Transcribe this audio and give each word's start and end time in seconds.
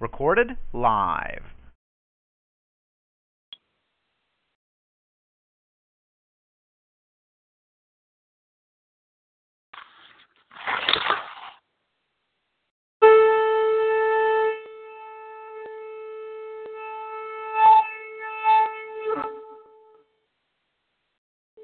recorded 0.00 0.56
live. 0.72 1.42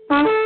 Mm-hmm. 0.09 0.45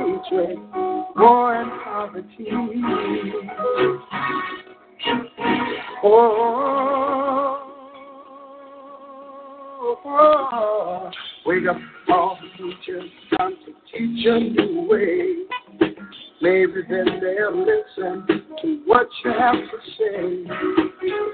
Hatred, 0.00 0.58
war 1.16 1.54
and 1.54 1.70
poverty. 1.82 2.48
Oh, 6.04 7.58
oh, 10.04 11.10
wake 11.46 11.64
up, 11.68 11.76
all 12.08 12.38
the 12.40 12.48
teachers, 12.56 13.10
time 13.36 13.56
to 13.66 13.72
teach 13.92 14.26
a 14.26 14.40
new 14.40 14.86
way. 14.88 15.36
Maybe 16.40 16.82
then 16.88 17.20
they'll 17.20 17.56
listen 17.56 18.26
to 18.26 18.82
what 18.84 19.06
you 19.24 19.30
have 19.30 19.54
to 19.54 19.78
say. 19.96 20.44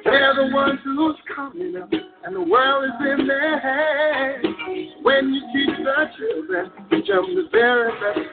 They're 0.05 0.35
the 0.35 0.51
ones 0.53 0.81
who's 0.85 1.17
coming 1.35 1.77
up, 1.77 1.91
and 2.25 2.37
the 2.37 2.43
world 2.43 2.85
is 2.85 3.19
in 3.19 3.27
their 3.27 3.59
hands. 3.59 4.47
When 5.03 5.33
you 5.33 5.41
teach 5.55 5.77
the 5.79 6.11
children, 6.19 6.71
them 6.91 7.35
the 7.35 7.49
very 7.51 7.91
best 7.93 8.29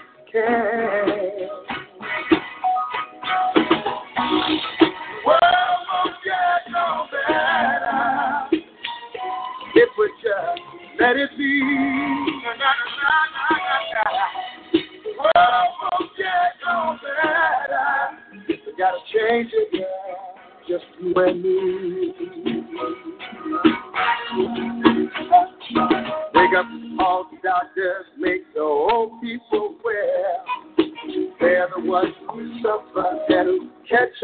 change 19.16 19.52
it, 19.54 19.70
yeah. 19.72 19.86
Just 20.68 20.86
you 21.00 21.14
and 21.16 21.42
me. 21.42 22.05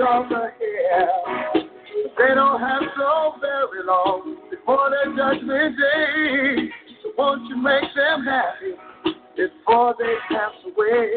The 0.02 0.52
hair. 0.60 1.10
They 2.18 2.34
don't 2.34 2.60
have 2.60 2.82
so 2.98 3.34
very 3.40 3.86
long 3.86 4.38
before 4.50 4.90
their 4.90 5.16
judgment 5.16 5.78
day. 5.78 6.70
So 7.04 7.12
won't 7.18 7.48
you 7.48 7.58
make 7.58 7.84
them 7.96 8.26
happy 8.26 8.74
before 9.36 9.96
they 10.00 10.16
pass 10.30 10.54
away? 10.66 11.12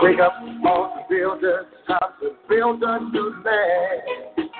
Wake 0.00 0.20
up 0.20 0.32
all 0.66 1.06
the 1.08 1.14
builders, 1.14 1.66
time 1.86 1.98
to 2.20 2.30
build 2.48 2.82
a 2.82 3.00
new 3.00 3.34
land. 3.44 4.50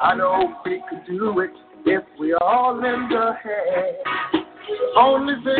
I 0.00 0.14
know 0.14 0.54
we 0.64 0.82
can 0.88 1.02
do 1.06 1.40
it 1.40 1.50
if 1.84 2.04
we 2.18 2.34
all 2.34 2.80
lend 2.80 3.12
a 3.12 3.38
hand. 3.42 4.44
Only 4.96 5.34
thing 5.44 5.57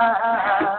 ah, 0.00 0.16
ah, 0.24 0.40
ah. 0.60 0.69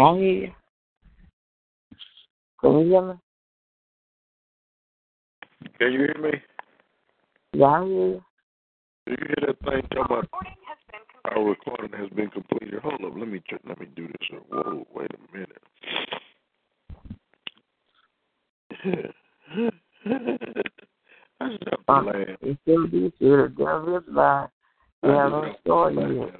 Can 0.00 0.16
you 0.16 0.54
hear 2.88 3.02
me? 3.02 3.14
Can 5.78 5.92
you 5.92 5.98
hear 5.98 6.14
me? 6.22 6.30
Yeah, 7.52 7.66
I 7.66 7.84
hear 7.84 7.92
you. 7.92 8.24
Do 9.06 9.12
you 9.12 9.16
hear 9.26 9.36
that 9.48 9.60
thing 9.60 9.82
talking 9.94 10.16
about 10.16 10.28
Our 11.26 11.44
recording 11.44 11.90
has 11.98 12.08
been 12.16 12.30
completed. 12.30 12.80
Hold 12.82 13.04
up, 13.04 13.12
let 13.14 13.28
me 13.28 13.42
check, 13.50 13.60
let 13.68 13.78
me 13.78 13.88
do 13.94 14.06
this. 14.06 14.40
Whoa, 14.48 14.86
wait 14.94 15.10
a 15.12 15.18
minute. 15.36 15.62
I 21.40 21.44
Uh, 21.88 22.02
laugh. 22.02 22.16
It 22.40 22.58
still 22.62 22.86
be 22.86 23.12
true. 23.18 23.48
The 23.48 23.64
devil 23.64 23.96
is 23.98 24.04
lie. 24.08 24.46
I 25.02 25.06
You 25.08 25.12
just 25.12 25.20
have 25.20 25.30
no 25.30 25.42
have 25.42 25.52
to 25.52 25.60
story 25.60 25.94
laugh. 25.94 26.10
yet. 26.32 26.39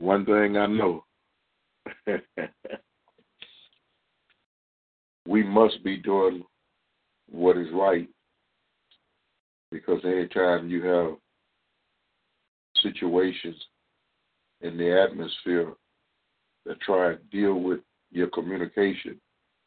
One 0.00 0.24
thing 0.24 0.56
I 0.56 0.66
know 0.66 1.04
we 5.28 5.42
must 5.44 5.84
be 5.84 5.98
doing 5.98 6.42
what 7.30 7.56
is 7.58 7.68
right 7.72 8.08
because 9.70 10.00
anytime 10.04 10.68
you 10.68 10.82
have 10.84 11.16
situations 12.82 13.56
in 14.62 14.76
the 14.76 15.00
atmosphere 15.00 15.72
that 16.66 16.80
try 16.80 17.12
and 17.12 17.30
deal 17.30 17.60
with 17.60 17.80
your 18.10 18.28
communication, 18.28 19.20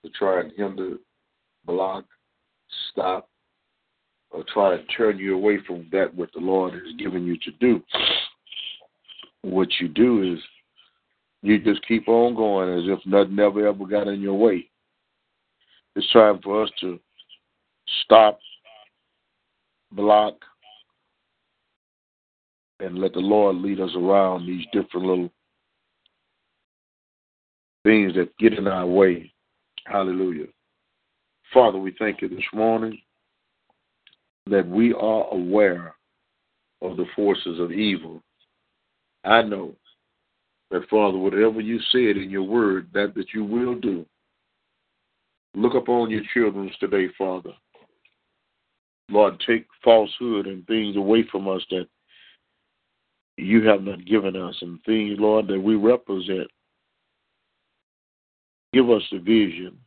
to 0.03 0.09
try 0.11 0.41
and 0.41 0.51
hinder, 0.57 0.97
block, 1.65 2.05
stop, 2.91 3.29
or 4.31 4.43
try 4.53 4.73
and 4.75 4.83
turn 4.97 5.17
you 5.17 5.35
away 5.35 5.59
from 5.65 5.87
that 5.91 6.13
what 6.13 6.29
the 6.33 6.41
Lord 6.41 6.73
has 6.73 6.95
given 6.97 7.25
you 7.25 7.37
to 7.37 7.51
do. 7.59 7.81
What 9.43 9.67
you 9.79 9.87
do 9.87 10.33
is 10.33 10.39
you 11.41 11.59
just 11.59 11.85
keep 11.87 12.07
on 12.07 12.35
going 12.35 12.77
as 12.77 12.85
if 12.87 13.05
nothing 13.05 13.37
ever 13.39 13.67
ever 13.67 13.85
got 13.85 14.07
in 14.07 14.21
your 14.21 14.37
way. 14.37 14.69
It's 15.95 16.11
time 16.11 16.39
for 16.41 16.63
us 16.63 16.71
to 16.81 16.99
stop, 18.03 18.39
block, 19.91 20.33
and 22.79 22.97
let 22.97 23.13
the 23.13 23.19
Lord 23.19 23.57
lead 23.57 23.79
us 23.79 23.91
around 23.95 24.45
these 24.45 24.65
different 24.73 25.05
little 25.05 25.29
things 27.83 28.13
that 28.15 28.35
get 28.37 28.53
in 28.53 28.67
our 28.67 28.87
way. 28.87 29.31
Hallelujah. 29.85 30.47
Father, 31.53 31.77
we 31.77 31.93
thank 31.99 32.21
you 32.21 32.29
this 32.29 32.43
morning 32.53 32.97
that 34.49 34.67
we 34.67 34.93
are 34.93 35.27
aware 35.31 35.95
of 36.81 36.97
the 36.97 37.05
forces 37.15 37.59
of 37.59 37.71
evil. 37.71 38.23
I 39.23 39.41
know 39.41 39.73
that, 40.71 40.89
Father, 40.89 41.17
whatever 41.17 41.61
you 41.61 41.79
said 41.91 42.17
in 42.17 42.29
your 42.29 42.43
word, 42.43 42.89
that 42.93 43.13
that 43.15 43.33
you 43.33 43.43
will 43.43 43.75
do. 43.75 44.05
Look 45.55 45.75
upon 45.75 46.09
your 46.09 46.23
children 46.33 46.71
today, 46.79 47.07
Father. 47.17 47.51
Lord, 49.09 49.41
take 49.45 49.67
falsehood 49.83 50.47
and 50.47 50.65
things 50.65 50.95
away 50.95 51.25
from 51.31 51.47
us 51.47 51.61
that 51.69 51.87
you 53.37 53.67
have 53.67 53.83
not 53.83 54.05
given 54.05 54.35
us, 54.35 54.55
and 54.61 54.79
things, 54.83 55.17
Lord, 55.19 55.47
that 55.47 55.59
we 55.59 55.75
represent. 55.75 56.49
Give 58.73 58.89
us 58.89 59.03
the 59.11 59.19
vision 59.19 59.77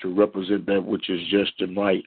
to 0.00 0.14
represent 0.14 0.66
that 0.66 0.84
which 0.84 1.10
is 1.10 1.20
just 1.30 1.52
and 1.60 1.76
right. 1.76 2.04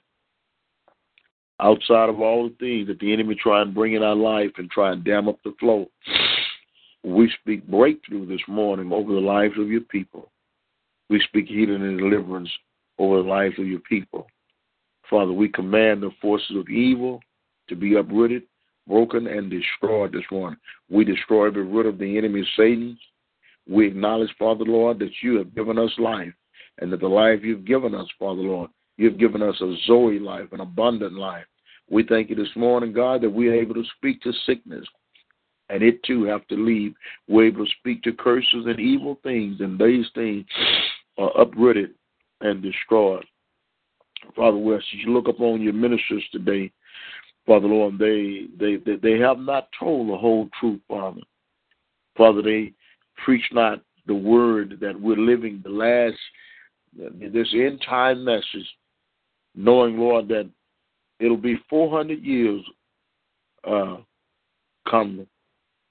Outside 1.60 2.10
of 2.10 2.20
all 2.22 2.50
the 2.50 2.56
things 2.56 2.88
that 2.88 3.00
the 3.00 3.12
enemy 3.12 3.36
try 3.36 3.62
and 3.62 3.74
bring 3.74 3.94
in 3.94 4.04
our 4.04 4.16
life 4.16 4.52
and 4.58 4.70
try 4.70 4.92
and 4.92 5.04
dam 5.04 5.28
up 5.28 5.38
the 5.44 5.54
flow, 5.60 5.88
we 7.08 7.32
speak 7.42 7.66
breakthrough 7.68 8.26
this 8.26 8.42
morning 8.48 8.92
over 8.92 9.14
the 9.14 9.20
lives 9.20 9.58
of 9.58 9.70
your 9.70 9.82
people. 9.82 10.30
We 11.10 11.22
speak 11.22 11.48
healing 11.48 11.84
and 11.84 11.98
deliverance 11.98 12.50
over 13.00 13.22
the 13.22 13.30
lives 13.30 13.58
of 13.60 13.68
your 13.68 13.80
people. 13.80 14.28
Father, 15.10 15.32
we 15.32 15.48
command 15.48 16.04
the 16.04 16.12
forces 16.22 16.58
of 16.58 16.68
evil 16.68 17.22
to 17.70 17.76
be 17.76 17.96
uprooted, 17.96 18.44
broken, 18.88 19.28
and 19.28 19.50
destroyed 19.50 20.12
this 20.12 20.26
morning. 20.32 20.60
We 20.90 21.06
destroy 21.06 21.48
every 21.48 21.64
root 21.64 21.86
of 21.86 21.98
the 21.98 22.18
enemy, 22.18 22.46
Satan. 22.58 22.98
We 23.70 23.88
acknowledge, 23.88 24.34
Father 24.38 24.66
Lord, 24.66 25.00
that 25.00 25.12
you 25.22 25.38
have 25.38 25.56
given 25.56 25.80
us 25.80 25.92
life, 25.98 26.34
and 26.80 26.92
that 26.92 27.00
the 27.00 27.08
life 27.08 27.40
you've 27.42 27.66
given 27.66 27.96
us, 27.96 28.08
Father 28.20 28.42
Lord, 28.42 28.70
you've 28.98 29.18
given 29.18 29.42
us 29.42 29.60
a 29.62 29.76
Zoe 29.86 30.20
life, 30.20 30.52
an 30.52 30.60
abundant 30.60 31.14
life. 31.14 31.46
We 31.90 32.04
thank 32.04 32.30
you 32.30 32.36
this 32.36 32.56
morning, 32.58 32.92
God, 32.92 33.22
that 33.22 33.30
we 33.30 33.48
are 33.48 33.54
able 33.54 33.76
to 33.76 33.84
speak 33.98 34.22
to 34.24 34.34
sickness, 34.46 34.86
and 35.70 35.84
it 35.84 36.02
too 36.04 36.24
have 36.24 36.48
to 36.48 36.56
leave. 36.56 36.94
We're 37.28 37.48
able 37.48 37.66
to 37.66 37.72
speak 37.80 38.04
to 38.04 38.14
curses 38.14 38.66
and 38.66 38.80
evil 38.80 39.20
things, 39.24 39.60
and 39.60 39.80
these 39.80 40.06
things 40.16 40.46
are 41.18 41.42
uprooted 41.42 41.92
and 42.42 42.62
destroyed. 42.62 43.26
Father, 44.36 44.58
West, 44.58 44.86
ask 44.94 45.06
you 45.06 45.14
look 45.14 45.28
upon 45.28 45.62
your 45.62 45.74
ministers 45.74 46.24
today, 46.32 46.72
Father 47.46 47.68
Lord, 47.68 47.98
they, 47.98 48.48
they 48.60 48.76
they 48.76 48.98
they 48.98 49.20
have 49.20 49.40
not 49.40 49.70
told 49.80 50.10
the 50.10 50.18
whole 50.18 50.50
truth, 50.60 50.82
Father. 50.88 51.22
Father, 52.18 52.42
they 52.42 52.74
preach 53.24 53.46
not 53.54 53.82
the 54.06 54.16
word 54.16 54.78
that 54.82 55.00
we're 55.00 55.16
living 55.16 55.62
the 55.64 55.70
last 55.70 56.18
this 57.32 57.48
end 57.54 57.82
time 57.88 58.24
message, 58.24 58.68
knowing, 59.56 59.98
Lord, 59.98 60.28
that 60.30 60.50
it'll 61.20 61.38
be 61.38 61.58
400 61.70 62.22
years 62.22 62.62
uh, 63.64 63.98
come 64.90 65.28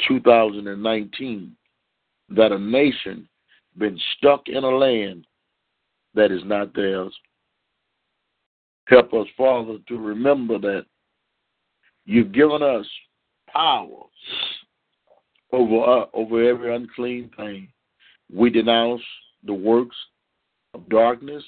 2019 0.06 1.56
that 2.30 2.52
a 2.52 2.58
nation 2.58 3.28
been 3.78 3.98
stuck 4.16 4.48
in 4.48 4.64
a 4.64 4.68
land 4.68 5.26
that 6.14 6.32
is 6.32 6.42
not 6.44 6.74
theirs. 6.74 7.14
Help 8.88 9.12
us, 9.14 9.26
Father, 9.36 9.78
to 9.88 9.98
remember 9.98 10.58
that 10.58 10.86
you've 12.04 12.32
given 12.32 12.62
us 12.62 12.86
power 13.52 14.04
over 15.52 16.02
uh, 16.02 16.06
over 16.14 16.48
every 16.48 16.74
unclean 16.74 17.30
thing. 17.36 17.68
We 18.32 18.50
denounce 18.50 19.02
the 19.44 19.54
works 19.54 19.96
of 20.74 20.88
darkness, 20.88 21.44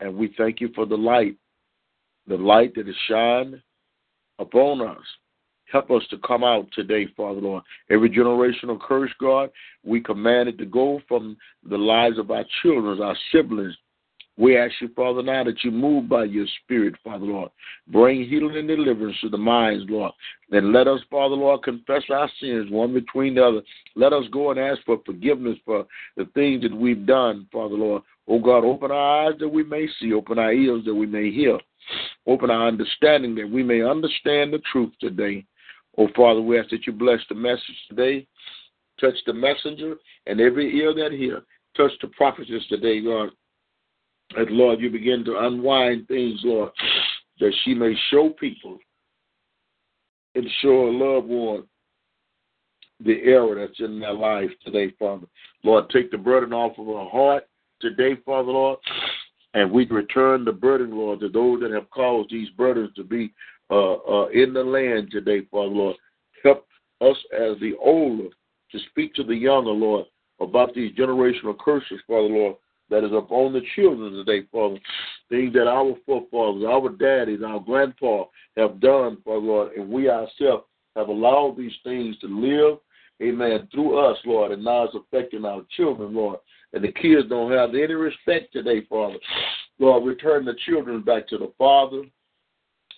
and 0.00 0.16
we 0.16 0.34
thank 0.36 0.60
you 0.60 0.70
for 0.74 0.86
the 0.86 0.96
light, 0.96 1.36
the 2.26 2.36
light 2.36 2.74
that 2.74 2.88
is 2.88 2.96
shined 3.08 3.60
upon 4.38 4.80
us. 4.80 5.04
Help 5.72 5.90
us 5.90 6.02
to 6.10 6.18
come 6.18 6.44
out 6.44 6.66
today, 6.72 7.06
Father 7.16 7.40
Lord. 7.40 7.62
Every 7.90 8.10
generational 8.10 8.80
curse, 8.80 9.10
God, 9.20 9.50
we 9.84 10.00
command 10.00 10.48
it 10.48 10.58
to 10.58 10.66
go 10.66 11.00
from 11.08 11.36
the 11.68 11.78
lives 11.78 12.18
of 12.18 12.30
our 12.30 12.44
children, 12.62 13.00
our 13.00 13.16
siblings. 13.32 13.74
We 14.36 14.58
ask 14.58 14.72
you, 14.80 14.88
Father, 14.96 15.22
now 15.22 15.44
that 15.44 15.62
you 15.62 15.70
move 15.70 16.08
by 16.08 16.24
your 16.24 16.46
Spirit, 16.62 16.94
Father 17.04 17.24
Lord. 17.24 17.50
Bring 17.86 18.28
healing 18.28 18.56
and 18.56 18.66
deliverance 18.66 19.16
to 19.20 19.28
the 19.28 19.38
minds, 19.38 19.84
Lord. 19.88 20.10
Then 20.50 20.72
let 20.72 20.88
us, 20.88 21.00
Father 21.08 21.36
Lord, 21.36 21.62
confess 21.62 22.02
our 22.10 22.28
sins 22.40 22.68
one 22.70 22.92
between 22.92 23.36
the 23.36 23.46
other. 23.46 23.62
Let 23.94 24.12
us 24.12 24.24
go 24.32 24.50
and 24.50 24.58
ask 24.58 24.80
for 24.84 25.00
forgiveness 25.06 25.56
for 25.64 25.86
the 26.16 26.24
things 26.34 26.62
that 26.62 26.74
we've 26.74 27.06
done, 27.06 27.46
Father 27.52 27.76
Lord. 27.76 28.02
Oh 28.26 28.40
God, 28.40 28.64
open 28.64 28.90
our 28.90 29.28
eyes 29.28 29.38
that 29.38 29.48
we 29.48 29.62
may 29.62 29.86
see, 30.00 30.12
open 30.12 30.38
our 30.38 30.52
ears 30.52 30.84
that 30.84 30.94
we 30.94 31.06
may 31.06 31.30
hear, 31.30 31.58
open 32.26 32.50
our 32.50 32.66
understanding 32.66 33.36
that 33.36 33.48
we 33.48 33.62
may 33.62 33.82
understand 33.82 34.52
the 34.52 34.62
truth 34.72 34.92
today. 34.98 35.44
Oh 35.96 36.08
Father, 36.16 36.40
we 36.40 36.58
ask 36.58 36.70
that 36.70 36.86
you 36.86 36.92
bless 36.92 37.20
the 37.28 37.34
message 37.34 37.86
today. 37.88 38.26
Touch 39.00 39.14
the 39.26 39.32
messenger 39.32 39.96
and 40.26 40.40
every 40.40 40.76
ear 40.76 40.94
that 40.94 41.12
hear. 41.12 41.42
Touch 41.76 41.92
the 42.00 42.08
prophetess 42.08 42.66
today, 42.68 43.00
Lord. 43.00 43.30
That 44.36 44.50
Lord, 44.50 44.80
you 44.80 44.90
begin 44.90 45.24
to 45.24 45.38
unwind 45.38 46.08
things, 46.08 46.40
Lord, 46.42 46.70
that 47.40 47.52
she 47.64 47.74
may 47.74 47.94
show 48.10 48.30
people 48.30 48.78
and 50.34 50.46
show 50.60 50.88
a 50.88 50.90
loved 50.90 51.28
one 51.28 51.64
the 53.04 53.20
error 53.24 53.54
that's 53.54 53.80
in 53.80 54.00
their 54.00 54.12
life 54.12 54.50
today, 54.64 54.94
Father. 54.98 55.26
Lord, 55.62 55.90
take 55.90 56.10
the 56.10 56.18
burden 56.18 56.52
off 56.52 56.78
of 56.78 56.86
her 56.86 57.10
heart 57.10 57.44
today, 57.80 58.16
Father 58.24 58.52
Lord, 58.52 58.78
and 59.52 59.70
we 59.70 59.86
return 59.86 60.44
the 60.44 60.52
burden, 60.52 60.96
Lord, 60.96 61.20
to 61.20 61.28
those 61.28 61.60
that 61.60 61.70
have 61.72 61.90
caused 61.90 62.30
these 62.30 62.48
burdens 62.50 62.90
to 62.96 63.04
be 63.04 63.32
uh, 63.74 63.94
uh, 63.94 64.26
in 64.28 64.52
the 64.52 64.62
land 64.62 65.10
today, 65.10 65.40
Father 65.50 65.66
Lord. 65.68 65.96
Help 66.44 66.64
us 67.00 67.16
as 67.32 67.58
the 67.60 67.72
older 67.82 68.28
to 68.70 68.78
speak 68.90 69.14
to 69.14 69.24
the 69.24 69.34
younger, 69.34 69.72
Lord, 69.72 70.06
about 70.40 70.74
these 70.74 70.94
generational 70.94 71.58
curses, 71.58 71.98
Father 72.06 72.28
Lord, 72.28 72.56
that 72.90 73.02
is 73.02 73.10
upon 73.12 73.52
the 73.52 73.62
children 73.74 74.12
today, 74.12 74.46
Father. 74.52 74.78
Things 75.28 75.52
that 75.54 75.66
our 75.66 75.96
forefathers, 76.06 76.64
our 76.64 76.88
daddies, 76.90 77.40
our 77.44 77.58
grandpa 77.58 78.26
have 78.56 78.78
done, 78.78 79.18
Father 79.24 79.38
Lord, 79.40 79.72
and 79.72 79.88
we 79.88 80.08
ourselves 80.08 80.64
have 80.94 81.08
allowed 81.08 81.56
these 81.58 81.74
things 81.82 82.16
to 82.20 82.28
live, 82.28 82.78
amen, 83.20 83.66
through 83.72 83.98
us, 83.98 84.18
Lord, 84.24 84.52
and 84.52 84.62
now 84.62 84.84
it's 84.84 84.94
affecting 84.94 85.44
our 85.44 85.62
children, 85.76 86.14
Lord. 86.14 86.38
And 86.72 86.84
the 86.84 86.92
kids 86.92 87.28
don't 87.28 87.50
have 87.50 87.70
any 87.70 87.94
respect 87.94 88.52
today, 88.52 88.86
Father. 88.88 89.16
Lord, 89.80 90.04
return 90.04 90.44
the 90.44 90.54
children 90.64 91.02
back 91.02 91.26
to 91.28 91.38
the 91.38 91.52
Father 91.58 92.04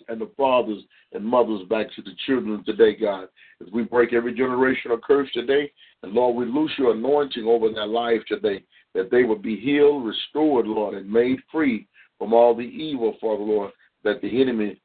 and 0.08 0.20
the 0.20 0.30
fathers 0.36 0.82
and 1.12 1.24
mothers 1.24 1.62
back 1.68 1.86
to 1.94 2.02
the 2.02 2.14
children 2.26 2.62
today, 2.64 2.96
God. 2.96 3.28
As 3.60 3.72
we 3.72 3.82
break 3.82 4.12
every 4.12 4.34
generational 4.34 5.00
curse 5.02 5.28
today, 5.32 5.70
and 6.02 6.12
Lord, 6.12 6.36
we 6.36 6.46
loose 6.46 6.72
your 6.78 6.92
anointing 6.92 7.44
over 7.44 7.72
their 7.72 7.86
life 7.86 8.20
today, 8.28 8.62
that 8.94 9.10
they 9.10 9.24
would 9.24 9.42
be 9.42 9.58
healed, 9.58 10.06
restored, 10.06 10.66
Lord, 10.66 10.94
and 10.94 11.10
made 11.10 11.38
free 11.50 11.86
from 12.18 12.32
all 12.32 12.54
the 12.54 12.62
evil, 12.62 13.16
Father, 13.20 13.42
Lord, 13.42 13.72
that 14.04 14.20
the 14.22 14.40
enemy 14.40 14.80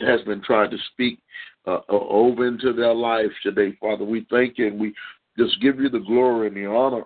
has 0.00 0.20
been 0.22 0.42
trying 0.42 0.70
to 0.70 0.78
speak 0.92 1.18
uh, 1.66 1.80
over 1.88 2.46
into 2.46 2.72
their 2.72 2.94
lives 2.94 3.32
today, 3.42 3.76
Father. 3.80 4.04
We 4.04 4.26
thank 4.30 4.58
you 4.58 4.66
and 4.66 4.80
we 4.80 4.94
just 5.38 5.60
give 5.60 5.78
you 5.78 5.88
the 5.88 5.98
glory 6.00 6.48
and 6.48 6.56
the 6.56 6.66
honor 6.66 7.04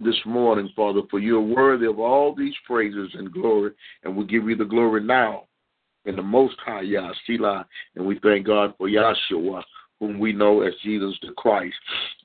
this 0.00 0.18
morning, 0.26 0.68
Father, 0.74 1.00
for 1.10 1.18
you're 1.18 1.40
worthy 1.40 1.86
of 1.86 2.00
all 2.00 2.34
these 2.34 2.54
praises 2.66 3.10
and 3.14 3.32
glory, 3.32 3.72
and 4.02 4.16
we 4.16 4.26
give 4.26 4.48
you 4.48 4.56
the 4.56 4.64
glory 4.64 5.02
now 5.02 5.44
in 6.06 6.16
the 6.16 6.22
Most 6.22 6.56
High 6.64 6.84
Yahshua, 6.84 7.64
and 7.96 8.06
we 8.06 8.18
thank 8.20 8.46
God 8.46 8.74
for 8.76 8.88
Yahshua, 8.88 9.62
whom 10.00 10.18
we 10.18 10.32
know 10.32 10.62
as 10.62 10.74
Jesus 10.82 11.16
the 11.22 11.32
Christ. 11.36 11.74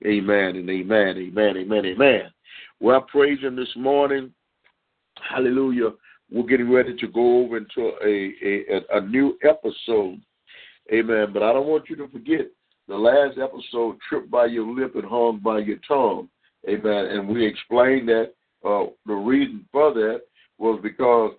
Amen 0.05 0.55
and 0.55 0.69
amen, 0.69 1.17
amen, 1.17 1.57
amen, 1.57 1.85
amen. 1.85 2.31
Well, 2.79 2.97
I 2.97 3.11
praise 3.11 3.39
Him 3.41 3.55
this 3.55 3.73
morning. 3.75 4.33
Hallelujah. 5.29 5.91
We're 6.31 6.43
getting 6.43 6.71
ready 6.71 6.95
to 6.95 7.07
go 7.07 7.43
over 7.43 7.57
into 7.57 7.91
a, 8.03 8.33
a, 8.45 8.97
a 8.97 9.01
new 9.01 9.37
episode. 9.43 10.21
Amen. 10.93 11.27
But 11.33 11.43
I 11.43 11.53
don't 11.53 11.67
want 11.67 11.89
you 11.89 11.95
to 11.97 12.07
forget 12.07 12.47
the 12.87 12.95
last 12.95 13.37
episode, 13.37 13.97
tripped 14.07 14.31
by 14.31 14.45
your 14.45 14.65
lip 14.67 14.95
and 14.95 15.05
hung 15.05 15.39
by 15.43 15.59
your 15.59 15.77
tongue. 15.87 16.29
Amen. 16.67 17.05
And 17.05 17.27
we 17.27 17.45
explained 17.45 18.09
that 18.09 18.33
uh, 18.65 18.87
the 19.05 19.13
reason 19.13 19.65
for 19.71 19.93
that 19.93 20.21
was 20.57 20.79
because 20.83 21.33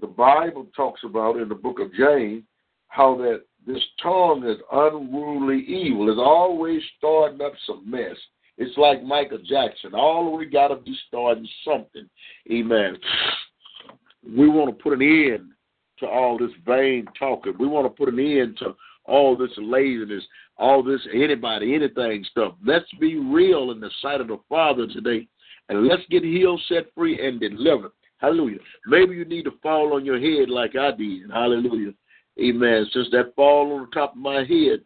the 0.00 0.06
Bible 0.06 0.66
talks 0.74 1.00
about 1.04 1.36
in 1.36 1.48
the 1.48 1.54
book 1.54 1.80
of 1.80 1.92
James 1.94 2.44
how 2.88 3.16
that 3.18 3.42
this 3.66 3.82
tongue 4.02 4.46
is 4.46 4.56
unruly 4.72 5.64
evil. 5.64 6.10
It's 6.10 6.18
always 6.18 6.80
starting 6.98 7.40
up 7.42 7.52
some 7.66 7.88
mess. 7.88 8.16
It's 8.56 8.76
like 8.76 9.02
Michael 9.02 9.38
Jackson. 9.38 9.94
All 9.94 10.36
we 10.36 10.46
got 10.46 10.68
to 10.68 10.76
be 10.76 10.96
starting 11.08 11.48
something. 11.64 12.08
Amen. 12.50 12.96
We 14.36 14.48
want 14.48 14.76
to 14.76 14.82
put 14.82 14.92
an 14.92 15.02
end 15.02 15.50
to 15.98 16.06
all 16.06 16.38
this 16.38 16.50
vain 16.66 17.06
talking. 17.18 17.54
We 17.58 17.66
want 17.66 17.86
to 17.86 17.90
put 17.90 18.12
an 18.12 18.18
end 18.18 18.58
to 18.58 18.74
all 19.04 19.36
this 19.36 19.50
laziness, 19.56 20.24
all 20.56 20.82
this 20.82 21.00
anybody, 21.14 21.74
anything 21.74 22.24
stuff. 22.30 22.54
Let's 22.64 22.90
be 22.98 23.16
real 23.16 23.70
in 23.70 23.80
the 23.80 23.90
sight 24.02 24.20
of 24.20 24.28
the 24.28 24.38
Father 24.48 24.86
today, 24.86 25.26
and 25.68 25.86
let's 25.86 26.02
get 26.10 26.22
healed, 26.22 26.60
set 26.68 26.92
free, 26.94 27.26
and 27.26 27.40
delivered. 27.40 27.92
Hallelujah. 28.20 28.58
Maybe 28.86 29.14
you 29.14 29.24
need 29.24 29.44
to 29.44 29.52
fall 29.62 29.94
on 29.94 30.04
your 30.04 30.20
head 30.20 30.50
like 30.50 30.76
I 30.76 30.90
did. 30.92 31.30
Hallelujah. 31.30 31.92
Amen. 32.40 32.86
Since 32.92 33.08
that 33.12 33.34
fall 33.34 33.72
on 33.72 33.86
the 33.86 33.94
top 33.94 34.12
of 34.12 34.18
my 34.18 34.44
head, 34.44 34.80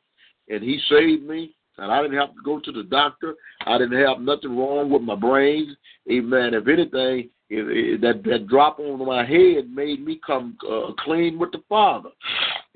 and 0.49 0.62
He 0.62 0.81
saved 0.88 1.25
me, 1.25 1.55
and 1.79 1.90
I 1.90 2.03
didn't 2.03 2.18
have 2.18 2.31
to 2.31 2.42
go 2.44 2.61
to 2.61 2.73
the 2.73 2.85
doctor. 2.85 3.35
I 3.66 3.79
didn't 3.79 4.01
have 4.01 4.20
nothing 4.20 4.57
wrong 4.57 4.90
with 4.90 5.03
my 5.03 5.16
brains. 5.16 5.77
Amen. 6.11 6.55
If 6.55 6.68
anything, 6.68 7.31
it, 7.51 7.68
it, 7.68 8.01
that 8.03 8.23
that 8.25 8.47
drop 8.47 8.79
on 8.79 9.05
my 9.05 9.25
head 9.25 9.68
made 9.70 10.05
me 10.05 10.20
come 10.25 10.57
uh, 10.70 10.92
clean 10.99 11.38
with 11.38 11.53
the 11.53 11.62
Father. 11.68 12.11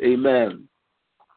Amen. 0.02 0.68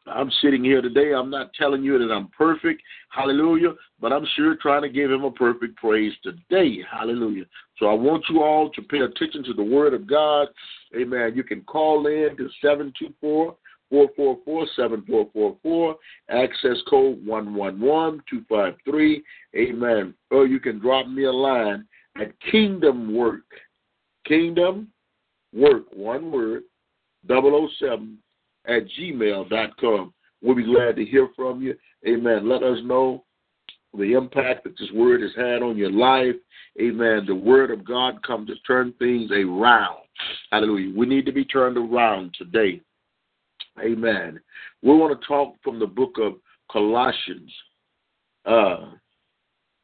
I'm 0.06 0.30
sitting 0.42 0.64
here 0.64 0.82
today. 0.82 1.12
I'm 1.12 1.30
not 1.30 1.52
telling 1.54 1.82
you 1.82 1.98
that 1.98 2.12
I'm 2.12 2.28
perfect. 2.28 2.82
Hallelujah. 3.10 3.74
But 4.00 4.12
I'm 4.12 4.26
sure 4.34 4.56
trying 4.56 4.82
to 4.82 4.88
give 4.88 5.10
him 5.10 5.24
a 5.24 5.30
perfect 5.30 5.76
praise 5.76 6.12
today. 6.22 6.78
Hallelujah. 6.90 7.44
So 7.78 7.86
I 7.86 7.94
want 7.94 8.24
you 8.28 8.42
all 8.42 8.70
to 8.70 8.82
pay 8.82 9.00
attention 9.00 9.44
to 9.44 9.54
the 9.54 9.62
word 9.62 9.94
of 9.94 10.06
God. 10.06 10.48
Amen. 10.96 11.32
You 11.34 11.44
can 11.44 11.62
call 11.62 12.06
in 12.06 12.36
to 12.36 12.48
724 12.60 13.56
444 13.90 14.66
7444, 14.74 15.96
access 16.30 16.82
code 16.88 17.24
111253. 17.26 19.22
Amen. 19.54 20.14
Or 20.30 20.46
you 20.46 20.58
can 20.58 20.78
drop 20.78 21.06
me 21.06 21.24
a 21.24 21.32
line 21.32 21.86
at 22.20 22.32
Kingdom 22.50 23.14
Work. 23.14 23.44
Kingdom 24.26 24.88
Work, 25.52 25.84
one 25.92 26.32
word, 26.32 26.62
007 27.28 28.18
at 28.66 28.82
gmail.com. 28.98 30.14
We'll 30.40 30.56
be 30.56 30.64
glad 30.64 30.96
to 30.96 31.04
hear 31.04 31.28
from 31.36 31.62
you. 31.62 31.74
Amen. 32.06 32.48
Let 32.48 32.62
us 32.62 32.78
know 32.84 33.24
the 33.96 34.14
impact 34.14 34.64
that 34.64 34.78
this 34.78 34.90
word 34.92 35.22
has 35.22 35.30
had 35.36 35.62
on 35.62 35.76
your 35.76 35.92
life. 35.92 36.34
Amen. 36.80 37.24
The 37.26 37.34
word 37.34 37.70
of 37.70 37.84
God 37.84 38.22
comes 38.26 38.48
to 38.48 38.54
turn 38.66 38.94
things 38.98 39.30
around. 39.30 39.98
Hallelujah. 40.50 40.96
We 40.96 41.06
need 41.06 41.26
to 41.26 41.32
be 41.32 41.44
turned 41.44 41.76
around 41.76 42.34
today. 42.36 42.80
Amen. 43.80 44.40
We 44.82 44.90
want 44.90 45.18
to 45.18 45.26
talk 45.26 45.54
from 45.62 45.78
the 45.78 45.86
book 45.86 46.16
of 46.20 46.34
Colossians, 46.70 47.52
uh, 48.46 48.92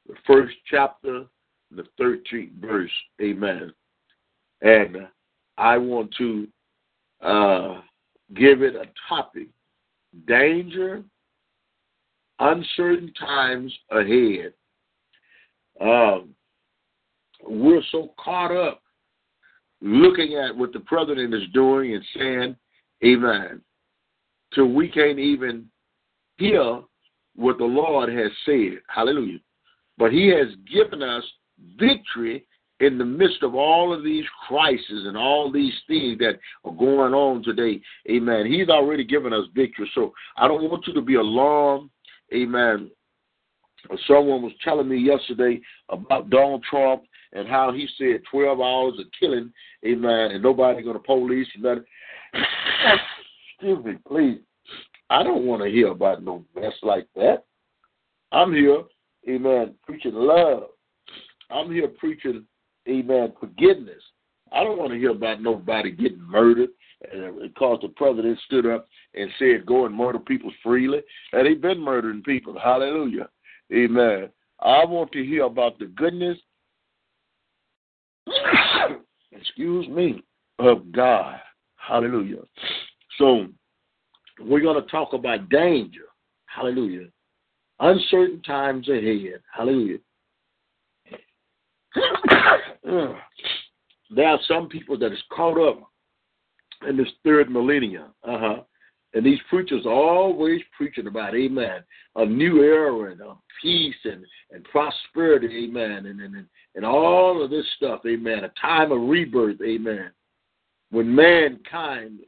the 0.06 0.14
first 0.26 0.54
chapter, 0.70 1.24
the 1.70 1.84
13th 2.00 2.52
verse. 2.60 2.90
Amen. 3.20 3.72
And 4.62 4.96
I 5.56 5.78
want 5.78 6.14
to 6.18 6.48
uh, 7.22 7.80
give 8.34 8.62
it 8.62 8.74
a 8.74 8.86
topic 9.08 9.48
danger, 10.26 11.02
uncertain 12.38 13.12
times 13.14 13.72
ahead. 13.90 14.52
Um, 15.80 16.34
we're 17.46 17.82
so 17.92 18.12
caught 18.22 18.50
up 18.50 18.82
looking 19.80 20.34
at 20.34 20.56
what 20.56 20.72
the 20.72 20.80
president 20.80 21.34
is 21.34 21.48
doing 21.54 21.94
and 21.94 22.04
saying, 22.16 22.56
Amen, 23.04 23.60
till 24.54 24.66
we 24.66 24.88
can't 24.88 25.20
even 25.20 25.66
hear 26.36 26.80
what 27.36 27.58
the 27.58 27.64
Lord 27.64 28.08
has 28.08 28.32
said. 28.44 28.80
Hallelujah. 28.88 29.38
But 29.96 30.12
He 30.12 30.28
has 30.28 30.48
given 30.70 31.02
us 31.02 31.22
victory 31.78 32.46
in 32.80 32.96
the 32.96 33.04
midst 33.04 33.42
of 33.42 33.54
all 33.54 33.92
of 33.92 34.04
these 34.04 34.24
crises 34.46 35.06
and 35.06 35.16
all 35.16 35.50
these 35.50 35.74
things 35.86 36.18
that 36.18 36.38
are 36.64 36.72
going 36.72 37.12
on 37.12 37.42
today, 37.42 37.80
amen, 38.08 38.46
he's 38.46 38.68
already 38.68 39.04
given 39.04 39.32
us 39.32 39.46
victory. 39.54 39.90
So 39.94 40.12
I 40.36 40.46
don't 40.46 40.70
want 40.70 40.86
you 40.86 40.94
to 40.94 41.02
be 41.02 41.16
alarmed, 41.16 41.90
amen. 42.32 42.90
Someone 44.06 44.42
was 44.42 44.52
telling 44.62 44.88
me 44.88 44.98
yesterday 44.98 45.60
about 45.88 46.30
Donald 46.30 46.64
Trump 46.68 47.02
and 47.32 47.48
how 47.48 47.72
he 47.72 47.88
said 47.98 48.22
12 48.30 48.60
hours 48.60 48.94
of 48.98 49.06
killing, 49.18 49.52
amen, 49.84 50.32
and 50.32 50.42
nobody 50.42 50.82
going 50.82 50.96
to 50.96 51.02
police, 51.02 51.48
nothing. 51.58 51.84
Excuse 53.60 53.84
me, 53.84 53.94
please. 54.06 54.38
I 55.10 55.22
don't 55.22 55.46
want 55.46 55.62
to 55.62 55.70
hear 55.70 55.88
about 55.88 56.22
no 56.22 56.44
mess 56.54 56.74
like 56.82 57.06
that. 57.16 57.44
I'm 58.30 58.52
here, 58.52 58.82
amen, 59.28 59.74
preaching 59.86 60.14
love. 60.14 60.64
I'm 61.50 61.72
here 61.72 61.88
preaching 61.88 62.44
amen, 62.88 63.32
forgiveness. 63.40 64.02
I 64.52 64.64
don't 64.64 64.78
want 64.78 64.92
to 64.92 64.98
hear 64.98 65.10
about 65.10 65.42
nobody 65.42 65.90
getting 65.90 66.22
murdered 66.22 66.70
because 67.00 67.78
uh, 67.82 67.86
the 67.86 67.92
president 67.96 68.38
stood 68.46 68.66
up 68.66 68.88
and 69.14 69.30
said, 69.38 69.66
go 69.66 69.86
and 69.86 69.94
murder 69.94 70.18
people 70.18 70.50
freely. 70.62 71.00
And 71.32 71.46
he's 71.46 71.58
been 71.58 71.80
murdering 71.80 72.22
people. 72.22 72.58
Hallelujah. 72.58 73.28
Amen. 73.72 74.30
I 74.60 74.84
want 74.84 75.12
to 75.12 75.24
hear 75.24 75.44
about 75.44 75.78
the 75.78 75.86
goodness, 75.86 76.38
excuse 79.32 79.86
me, 79.88 80.22
of 80.58 80.90
God. 80.90 81.40
Hallelujah. 81.76 82.42
So 83.18 83.46
we're 84.40 84.60
going 84.60 84.82
to 84.82 84.90
talk 84.90 85.12
about 85.12 85.48
danger. 85.48 86.06
Hallelujah. 86.46 87.06
Uncertain 87.80 88.42
times 88.42 88.88
ahead. 88.88 89.40
Hallelujah. 89.54 89.98
There 94.10 94.26
are 94.26 94.40
some 94.48 94.68
people 94.68 94.98
that 94.98 95.12
is 95.12 95.22
caught 95.34 95.58
up 95.60 95.90
in 96.88 96.96
this 96.96 97.08
third 97.24 97.50
millennium. 97.50 98.14
Uh 98.24 98.38
huh. 98.38 98.56
And 99.14 99.24
these 99.24 99.38
preachers 99.48 99.86
are 99.86 99.92
always 99.92 100.60
preaching 100.76 101.06
about, 101.06 101.34
amen, 101.34 101.82
a 102.16 102.26
new 102.26 102.62
era 102.62 103.10
and 103.10 103.20
a 103.20 103.34
peace 103.62 103.96
and, 104.04 104.24
and 104.52 104.62
prosperity, 104.64 105.64
amen, 105.64 106.06
and, 106.06 106.20
and, 106.20 106.44
and 106.74 106.84
all 106.84 107.42
of 107.42 107.50
this 107.50 107.64
stuff, 107.76 108.00
amen, 108.06 108.44
a 108.44 108.52
time 108.60 108.92
of 108.92 109.08
rebirth, 109.08 109.60
amen. 109.62 110.10
When 110.90 111.14
mankind, 111.14 112.20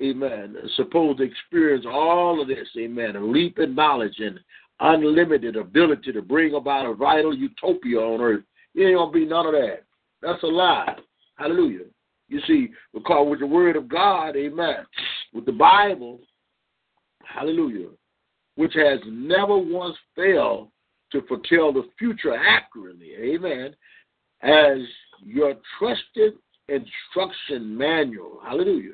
amen, 0.00 0.56
is 0.62 0.70
supposed 0.76 1.18
to 1.18 1.24
experience 1.24 1.84
all 1.88 2.40
of 2.40 2.46
this, 2.46 2.68
amen, 2.78 3.16
a 3.16 3.20
leap 3.20 3.58
in 3.58 3.74
knowledge 3.74 4.18
and 4.18 4.38
unlimited 4.78 5.56
ability 5.56 6.12
to 6.12 6.22
bring 6.22 6.54
about 6.54 6.86
a 6.86 6.94
vital 6.94 7.36
utopia 7.36 7.98
on 7.98 8.20
earth. 8.20 8.44
It 8.76 8.84
ain't 8.84 8.96
going 8.96 9.12
to 9.12 9.18
be 9.18 9.26
none 9.26 9.46
of 9.46 9.52
that. 9.52 9.82
That's 10.22 10.42
a 10.42 10.46
lie. 10.46 10.96
Hallelujah. 11.36 11.86
You 12.28 12.40
see, 12.46 12.68
because 12.94 13.26
with 13.28 13.40
the 13.40 13.46
word 13.46 13.76
of 13.76 13.88
God, 13.88 14.36
amen, 14.36 14.86
with 15.32 15.46
the 15.46 15.52
Bible, 15.52 16.20
hallelujah, 17.24 17.88
which 18.54 18.74
has 18.74 19.00
never 19.06 19.58
once 19.58 19.96
failed 20.14 20.68
to 21.10 21.22
foretell 21.22 21.72
the 21.72 21.88
future 21.98 22.34
accurately, 22.34 23.14
amen, 23.20 23.74
as 24.42 24.78
your 25.24 25.54
trusted 25.78 26.34
instruction 26.68 27.76
manual. 27.76 28.40
Hallelujah. 28.46 28.92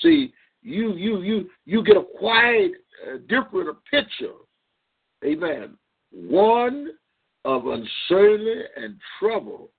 See, 0.00 0.32
you 0.62 0.94
you 0.94 1.22
you 1.22 1.50
you 1.66 1.82
get 1.82 1.96
a 1.96 2.04
quite 2.18 2.70
uh, 3.04 3.18
different 3.28 3.76
picture, 3.90 4.34
amen. 5.24 5.76
One 6.12 6.90
of 7.44 7.66
uncertainty 7.66 8.62
and 8.76 8.96
trouble 9.18 9.70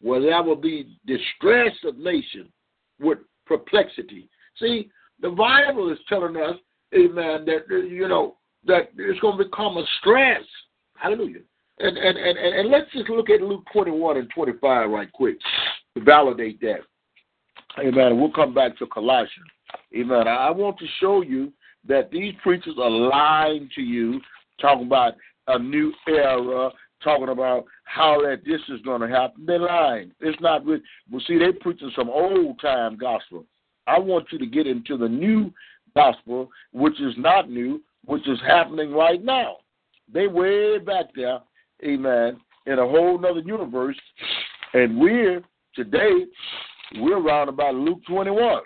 where 0.00 0.20
there 0.20 0.42
will 0.42 0.56
be 0.56 0.98
distress 1.06 1.74
of 1.84 1.98
nation 1.98 2.48
with 3.00 3.18
perplexity. 3.46 4.28
See, 4.58 4.90
the 5.20 5.30
Bible 5.30 5.92
is 5.92 5.98
telling 6.08 6.36
us, 6.36 6.56
amen, 6.94 7.46
that, 7.46 7.64
you 7.68 8.08
know, 8.08 8.36
that 8.66 8.90
it's 8.96 9.20
going 9.20 9.38
to 9.38 9.44
become 9.44 9.76
a 9.76 9.84
stress. 10.00 10.42
Hallelujah. 10.96 11.40
And, 11.78 11.96
and, 11.96 12.18
and, 12.18 12.38
and 12.38 12.68
let's 12.70 12.90
just 12.92 13.08
look 13.08 13.30
at 13.30 13.40
Luke 13.40 13.64
21 13.72 14.18
and 14.18 14.30
25 14.34 14.90
right 14.90 15.12
quick 15.12 15.38
to 15.96 16.04
validate 16.04 16.60
that. 16.60 16.80
Amen. 17.78 18.20
We'll 18.20 18.32
come 18.32 18.52
back 18.52 18.76
to 18.78 18.86
Colossians. 18.86 19.46
Amen. 19.96 20.28
I 20.28 20.50
want 20.50 20.78
to 20.78 20.86
show 21.00 21.22
you 21.22 21.52
that 21.86 22.10
these 22.10 22.34
preachers 22.42 22.74
are 22.78 22.90
lying 22.90 23.70
to 23.74 23.80
you, 23.80 24.20
talking 24.60 24.86
about 24.86 25.14
a 25.46 25.58
new 25.58 25.92
era, 26.08 26.70
talking 27.02 27.28
about 27.28 27.64
how 27.84 28.20
that 28.22 28.42
this 28.44 28.60
is 28.68 28.80
going 28.82 29.00
to 29.00 29.08
happen. 29.08 29.44
They're 29.46 29.58
lying. 29.58 30.12
It's 30.20 30.40
not 30.40 30.64
with. 30.64 30.82
Well, 31.10 31.22
see, 31.26 31.38
they're 31.38 31.52
preaching 31.52 31.92
some 31.96 32.08
old 32.08 32.60
time 32.60 32.96
gospel. 32.96 33.44
I 33.86 33.98
want 33.98 34.26
you 34.30 34.38
to 34.38 34.46
get 34.46 34.66
into 34.66 34.96
the 34.96 35.08
new 35.08 35.52
gospel, 35.94 36.48
which 36.72 37.00
is 37.00 37.14
not 37.16 37.50
new, 37.50 37.82
which 38.04 38.26
is 38.28 38.38
happening 38.46 38.92
right 38.92 39.22
now. 39.22 39.56
They 40.12 40.26
way 40.26 40.78
back 40.78 41.06
there, 41.14 41.40
amen, 41.84 42.40
in 42.66 42.78
a 42.78 42.86
whole 42.86 43.18
nother 43.18 43.40
universe, 43.40 43.96
and 44.74 44.98
we're 44.98 45.42
today 45.74 46.26
we're 46.96 47.18
around 47.18 47.48
about 47.48 47.74
Luke 47.74 48.00
21. 48.08 48.62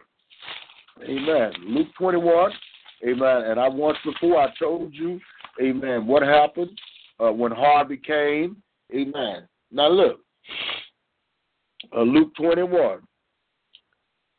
Amen. 1.03 1.53
Luke 1.67 1.89
21. 1.99 2.53
Amen. 3.07 3.43
And 3.51 3.61
I 3.61 3.69
once 3.69 3.99
before 4.05 4.41
I 4.41 4.49
told 4.59 4.95
you, 4.95 5.21
amen, 5.61 6.07
what 6.07 6.23
happened 6.23 6.71
uh, 7.21 7.33
when 7.33 7.53
Harvey 7.53 7.97
came. 7.97 8.57
Amen. 8.95 9.49
Now 9.71 9.89
look, 9.89 10.21
uh, 11.97 12.03
Luke 12.03 12.35
21. 12.37 13.01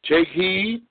Take 0.08 0.28
heed. 0.30 0.84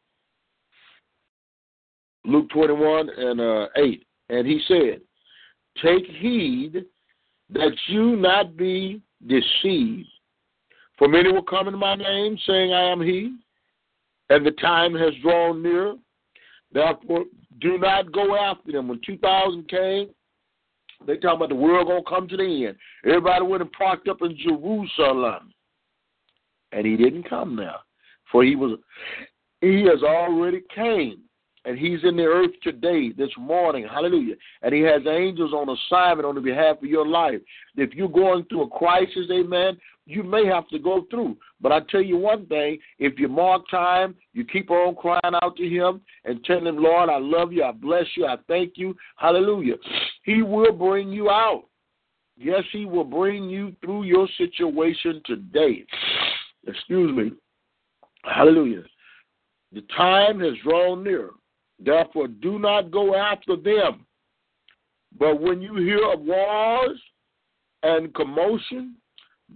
Luke 2.25 2.49
21 2.51 3.11
and 3.11 3.41
uh, 3.41 3.67
8. 3.77 4.07
And 4.31 4.47
he 4.47 4.61
said, 4.67 5.01
Take 5.83 6.07
heed 6.07 6.85
that 7.51 7.73
you 7.89 8.17
not 8.17 8.57
be 8.57 9.03
deceived. 9.27 10.09
For 10.99 11.09
many 11.09 11.33
will 11.33 11.43
come 11.43 11.69
in 11.69 11.79
my 11.79 11.97
name, 11.97 12.39
saying, 12.47 12.73
I 12.73 12.91
am 12.91 13.03
he, 13.03 13.37
and 14.31 14.47
the 14.47 14.53
time 14.53 14.95
has 14.95 15.13
drawn 15.23 15.63
near. 15.63 15.97
Therefore, 16.73 17.25
do 17.61 17.79
not 17.79 18.13
go 18.13 18.37
after 18.37 18.73
them. 18.73 18.89
When 18.89 19.01
2000 19.05 19.69
came, 19.69 20.11
they 21.07 21.17
talking 21.17 21.37
about 21.37 21.49
the 21.49 21.55
world 21.55 21.89
to 21.89 22.01
come 22.09 22.29
to 22.29 22.37
the 22.37 22.67
end. 22.67 22.77
Everybody 23.05 23.45
went 23.45 23.63
and 23.63 23.73
parked 23.73 24.09
up 24.09 24.23
in 24.23 24.37
Jerusalem. 24.37 25.53
And 26.73 26.87
he 26.87 26.97
didn't 26.97 27.29
come 27.29 27.57
there. 27.57 27.77
For 28.33 28.43
he 28.43 28.57
was 28.57 28.79
he 29.61 29.85
has 29.85 30.03
already 30.03 30.63
came 30.75 31.21
and 31.65 31.79
he's 31.79 32.01
in 32.05 32.17
the 32.17 32.25
earth 32.25 32.51
today, 32.63 33.13
this 33.17 33.31
morning. 33.39 33.87
Hallelujah. 33.91 34.35
And 34.63 34.75
he 34.75 34.83
has 34.83 35.03
angels 35.09 35.53
on 35.53 35.69
assignment 35.69 36.27
on 36.27 36.35
the 36.35 36.41
behalf 36.41 36.79
of 36.79 36.85
your 36.85 37.07
life. 37.07 37.41
If 37.77 37.95
you're 37.95 38.09
going 38.09 38.45
through 38.45 38.65
a 38.65 38.69
crisis, 38.69 39.27
amen, 39.33 39.79
you 40.07 40.23
may 40.23 40.47
have 40.47 40.69
to 40.69 40.79
go 40.79 41.07
through. 41.11 41.37
But 41.61 41.73
I 41.73 41.81
tell 41.91 42.03
you 42.03 42.17
one 42.17 42.47
thing 42.47 42.79
if 42.99 43.19
you 43.19 43.29
mark 43.29 43.63
time, 43.71 44.15
you 44.33 44.45
keep 44.45 44.71
on 44.71 44.95
crying 44.97 45.35
out 45.43 45.57
to 45.57 45.69
him 45.69 46.01
and 46.25 46.45
telling 46.45 46.67
him, 46.67 46.83
Lord, 46.83 47.09
I 47.09 47.19
love 47.19 47.53
you, 47.53 47.65
I 47.65 47.73
bless 47.73 48.07
you, 48.17 48.27
I 48.27 48.37
thank 48.49 48.75
you. 48.77 48.97
Hallelujah. 49.17 49.77
He 50.25 50.43
will 50.43 50.73
bring 50.73 51.11
you 51.11 51.31
out. 51.31 51.65
Yes, 52.37 52.65
he 52.73 52.85
will 52.85 53.05
bring 53.05 53.49
you 53.49 53.75
through 53.81 54.05
your 54.05 54.29
situation 54.37 55.23
today. 55.25 55.85
Excuse 56.67 57.17
me. 57.17 57.33
Hallelujah. 58.25 58.83
The 59.73 59.83
time 59.97 60.41
has 60.41 60.55
drawn 60.65 61.05
near. 61.05 61.31
Therefore, 61.79 62.29
do 62.29 62.59
not 62.59 62.91
go 62.91 63.15
after 63.15 63.57
them. 63.57 64.07
But 65.19 65.41
when 65.41 65.63
you 65.63 65.77
hear 65.77 66.13
of 66.13 66.21
wars 66.21 67.01
and 67.83 68.13
commotion, 68.15 68.97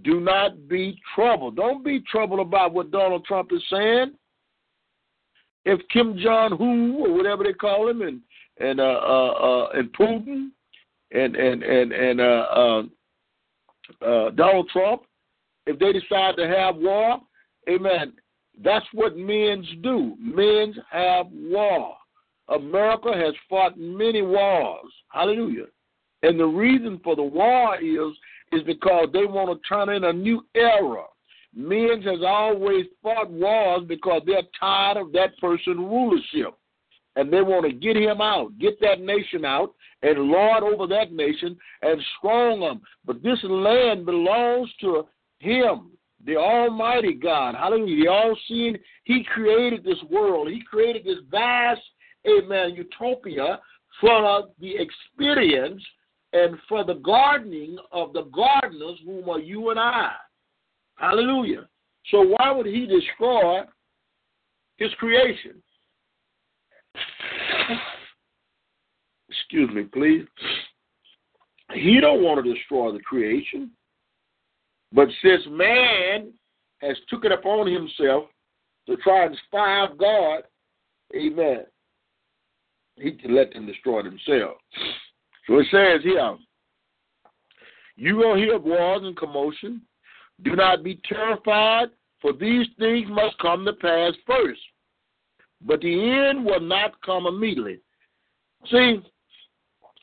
do 0.03 0.21
not 0.21 0.69
be 0.69 1.01
troubled. 1.15 1.57
Don't 1.57 1.85
be 1.85 2.01
troubled 2.11 2.41
about 2.41 2.73
what 2.73 2.91
Donald 2.91 3.25
Trump 3.25 3.51
is 3.53 3.63
saying. 3.71 4.13
If 5.65 5.81
Kim 5.89 6.17
Jong 6.19 6.53
Un 6.53 6.97
or 6.99 7.15
whatever 7.15 7.45
they 7.45 7.53
call 7.53 7.89
him, 7.89 8.03
and 8.03 8.21
and 8.61 8.81
uh, 8.81 8.83
uh, 8.83 9.31
uh, 9.31 9.69
and 9.75 9.93
Putin 9.93 10.51
and 11.13 11.37
and 11.37 11.63
and 11.63 11.93
and 11.93 12.21
uh, 12.21 12.25
uh, 12.25 12.83
uh, 14.05 14.31
Donald 14.31 14.69
Trump, 14.71 15.03
if 15.67 15.79
they 15.79 15.93
decide 15.93 16.37
to 16.37 16.47
have 16.47 16.77
war, 16.77 17.21
amen. 17.69 18.13
That's 18.63 18.87
what 18.93 19.17
men's 19.17 19.69
do. 19.83 20.17
Men's 20.19 20.77
have 20.91 21.27
war. 21.33 21.95
America 22.49 23.13
has 23.15 23.35
fought 23.49 23.79
many 23.79 24.23
wars. 24.23 24.93
Hallelujah. 25.11 25.67
And 26.23 26.41
the 26.41 26.47
reason 26.47 27.01
for 27.05 27.15
the 27.15 27.23
war 27.23 27.77
is 27.77 28.17
is 28.53 28.63
because 28.65 29.09
they 29.13 29.25
want 29.25 29.51
to 29.51 29.69
turn 29.69 29.89
in 29.91 30.05
a 30.05 30.13
new 30.13 30.45
era. 30.55 31.05
Men 31.55 32.03
has 32.03 32.21
always 32.27 32.87
fought 33.03 33.31
wars 33.31 33.83
because 33.89 34.23
they're 34.27 34.43
tired 34.59 34.97
of 34.97 35.13
that 35.13 35.37
person's 35.39 35.79
rulership. 35.79 36.55
And 37.17 37.33
they 37.33 37.43
want 37.43 37.67
to 37.67 37.73
get 37.73 37.97
him 37.97 38.21
out, 38.21 38.57
get 38.59 38.81
that 38.81 39.01
nation 39.01 39.45
out, 39.45 39.75
and 40.03 40.19
lord 40.21 40.63
over 40.63 40.87
that 40.87 41.13
nation 41.13 41.57
and 41.83 42.01
strong 42.19 42.61
them. 42.61 42.81
But 43.05 43.23
this 43.23 43.39
land 43.43 44.07
belongs 44.07 44.71
to 44.83 45.07
him, 45.41 45.91
the 46.25 46.37
Almighty 46.37 47.15
God. 47.15 47.57
Hallelujah. 47.57 48.05
The 48.05 48.11
all 48.11 48.37
seeing. 48.47 48.77
He 49.05 49.25
created 49.25 49.83
this 49.83 49.99
world. 50.11 50.49
He 50.49 50.63
created 50.63 51.05
this 51.05 51.19
vast, 51.31 51.81
amen, 52.29 52.75
utopia 52.75 53.59
for 54.01 54.45
the 54.61 54.75
experience 54.77 55.83
and 56.33 56.57
for 56.69 56.85
the 56.85 56.95
gardening 56.95 57.79
of 57.93 58.13
the 58.13 58.25
gardeners, 58.25 58.99
whom 59.05 59.29
are 59.29 59.39
you 59.39 59.71
and 59.71 59.79
I. 59.79 60.13
Hallelujah. 60.97 61.69
So 62.11 62.23
why 62.23 62.51
would 62.51 62.67
he 62.67 62.87
destroy 62.87 63.63
his 64.77 64.93
creation? 64.95 65.63
Excuse 69.29 69.71
me, 69.75 69.85
please. 69.85 70.27
He 71.75 72.01
don't 72.01 72.23
want 72.23 72.45
to 72.45 72.55
destroy 72.55 72.93
the 72.93 73.01
creation. 73.01 73.71
But 74.93 75.09
since 75.23 75.43
man 75.51 76.33
has 76.81 76.97
took 77.09 77.25
it 77.25 77.33
upon 77.33 77.67
himself 77.67 78.25
to 78.87 78.97
try 78.97 79.27
and 79.27 79.37
spy 79.47 79.81
out 79.81 79.99
God, 79.99 80.45
amen, 81.15 81.65
he 82.97 83.13
can 83.13 83.35
let 83.35 83.53
them 83.53 83.67
destroy 83.67 84.03
themselves. 84.03 84.61
So 85.49 85.59
it 85.59 85.67
says 85.71 86.03
here, 86.03 86.37
you 87.97 88.17
will 88.17 88.37
hear 88.37 88.59
wars 88.59 89.01
and 89.03 89.17
commotion. 89.17 89.81
Do 90.43 90.55
not 90.55 90.85
be 90.85 91.01
terrified, 91.09 91.89
for 92.21 92.33
these 92.33 92.67
things 92.79 93.09
must 93.09 93.37
come 93.39 93.65
to 93.65 93.73
pass 93.73 94.13
first. 94.27 94.61
But 95.67 95.81
the 95.81 96.29
end 96.29 96.45
will 96.45 96.61
not 96.61 97.01
come 97.03 97.27
immediately. 97.27 97.81
See, 98.71 99.01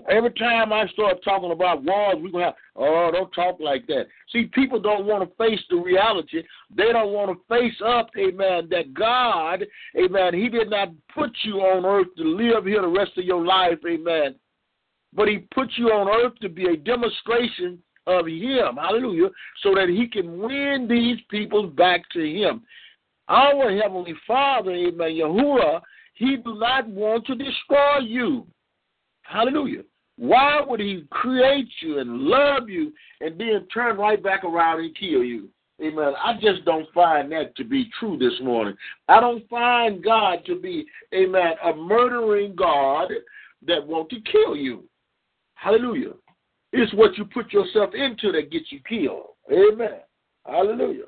every 0.09 0.31
time 0.31 0.73
I 0.73 0.87
start 0.87 1.23
talking 1.23 1.51
about 1.51 1.83
wars, 1.83 2.17
we're 2.19 2.31
going 2.31 2.41
to 2.41 2.45
have, 2.45 2.55
oh, 2.75 3.11
don't 3.13 3.31
talk 3.31 3.57
like 3.59 3.85
that. 3.87 4.07
See, 4.31 4.49
people 4.53 4.81
don't 4.81 5.05
want 5.05 5.29
to 5.29 5.35
face 5.37 5.61
the 5.69 5.77
reality. 5.77 6.41
They 6.75 6.91
don't 6.91 7.13
want 7.13 7.31
to 7.31 7.55
face 7.55 7.79
up, 7.85 8.09
amen, 8.17 8.67
that 8.71 8.93
God, 8.93 9.63
amen, 9.95 10.33
He 10.33 10.49
did 10.49 10.71
not 10.71 10.89
put 11.13 11.31
you 11.43 11.59
on 11.59 11.85
earth 11.85 12.13
to 12.17 12.23
live 12.23 12.65
here 12.65 12.81
the 12.81 12.87
rest 12.87 13.11
of 13.17 13.23
your 13.23 13.45
life, 13.45 13.79
amen, 13.87 14.35
but 15.15 15.27
he 15.27 15.39
put 15.53 15.69
you 15.77 15.87
on 15.87 16.07
earth 16.07 16.37
to 16.41 16.49
be 16.49 16.65
a 16.65 16.77
demonstration 16.77 17.79
of 18.07 18.27
him, 18.27 18.75
hallelujah, 18.75 19.29
so 19.63 19.73
that 19.73 19.89
he 19.89 20.07
can 20.07 20.39
win 20.39 20.87
these 20.89 21.17
people 21.29 21.67
back 21.67 22.01
to 22.11 22.19
him. 22.19 22.61
Our 23.27 23.75
Heavenly 23.75 24.13
Father, 24.27 24.71
amen, 24.71 25.11
Yahuwah, 25.11 25.81
he 26.13 26.37
do 26.37 26.55
not 26.55 26.87
want 26.87 27.25
to 27.25 27.35
destroy 27.35 27.99
you. 28.03 28.45
Hallelujah. 29.23 29.81
Why 30.17 30.61
would 30.65 30.79
he 30.79 31.05
create 31.09 31.67
you 31.81 31.99
and 31.99 32.21
love 32.21 32.69
you 32.69 32.93
and 33.19 33.39
then 33.39 33.67
turn 33.73 33.97
right 33.97 34.21
back 34.21 34.43
around 34.43 34.79
and 34.79 34.95
kill 34.95 35.23
you? 35.23 35.49
Amen. 35.83 36.13
I 36.23 36.35
just 36.39 36.63
don't 36.63 36.87
find 36.93 37.29
that 37.33 37.53
to 37.57 37.65
be 37.65 37.89
true 37.99 38.17
this 38.17 38.39
morning. 38.41 38.75
I 39.09 39.19
don't 39.19 39.47
find 39.49 40.01
God 40.01 40.45
to 40.45 40.57
be, 40.57 40.85
amen, 41.13 41.53
a 41.65 41.75
murdering 41.75 42.55
God 42.55 43.11
that 43.67 43.85
want 43.85 44.09
to 44.11 44.21
kill 44.31 44.55
you. 44.55 44.85
Hallelujah. 45.55 46.13
It's 46.71 46.93
what 46.93 47.17
you 47.17 47.25
put 47.25 47.51
yourself 47.51 47.91
into 47.93 48.31
that 48.33 48.51
gets 48.51 48.71
you 48.71 48.79
killed. 48.87 49.27
Amen. 49.51 49.99
Hallelujah. 50.45 51.05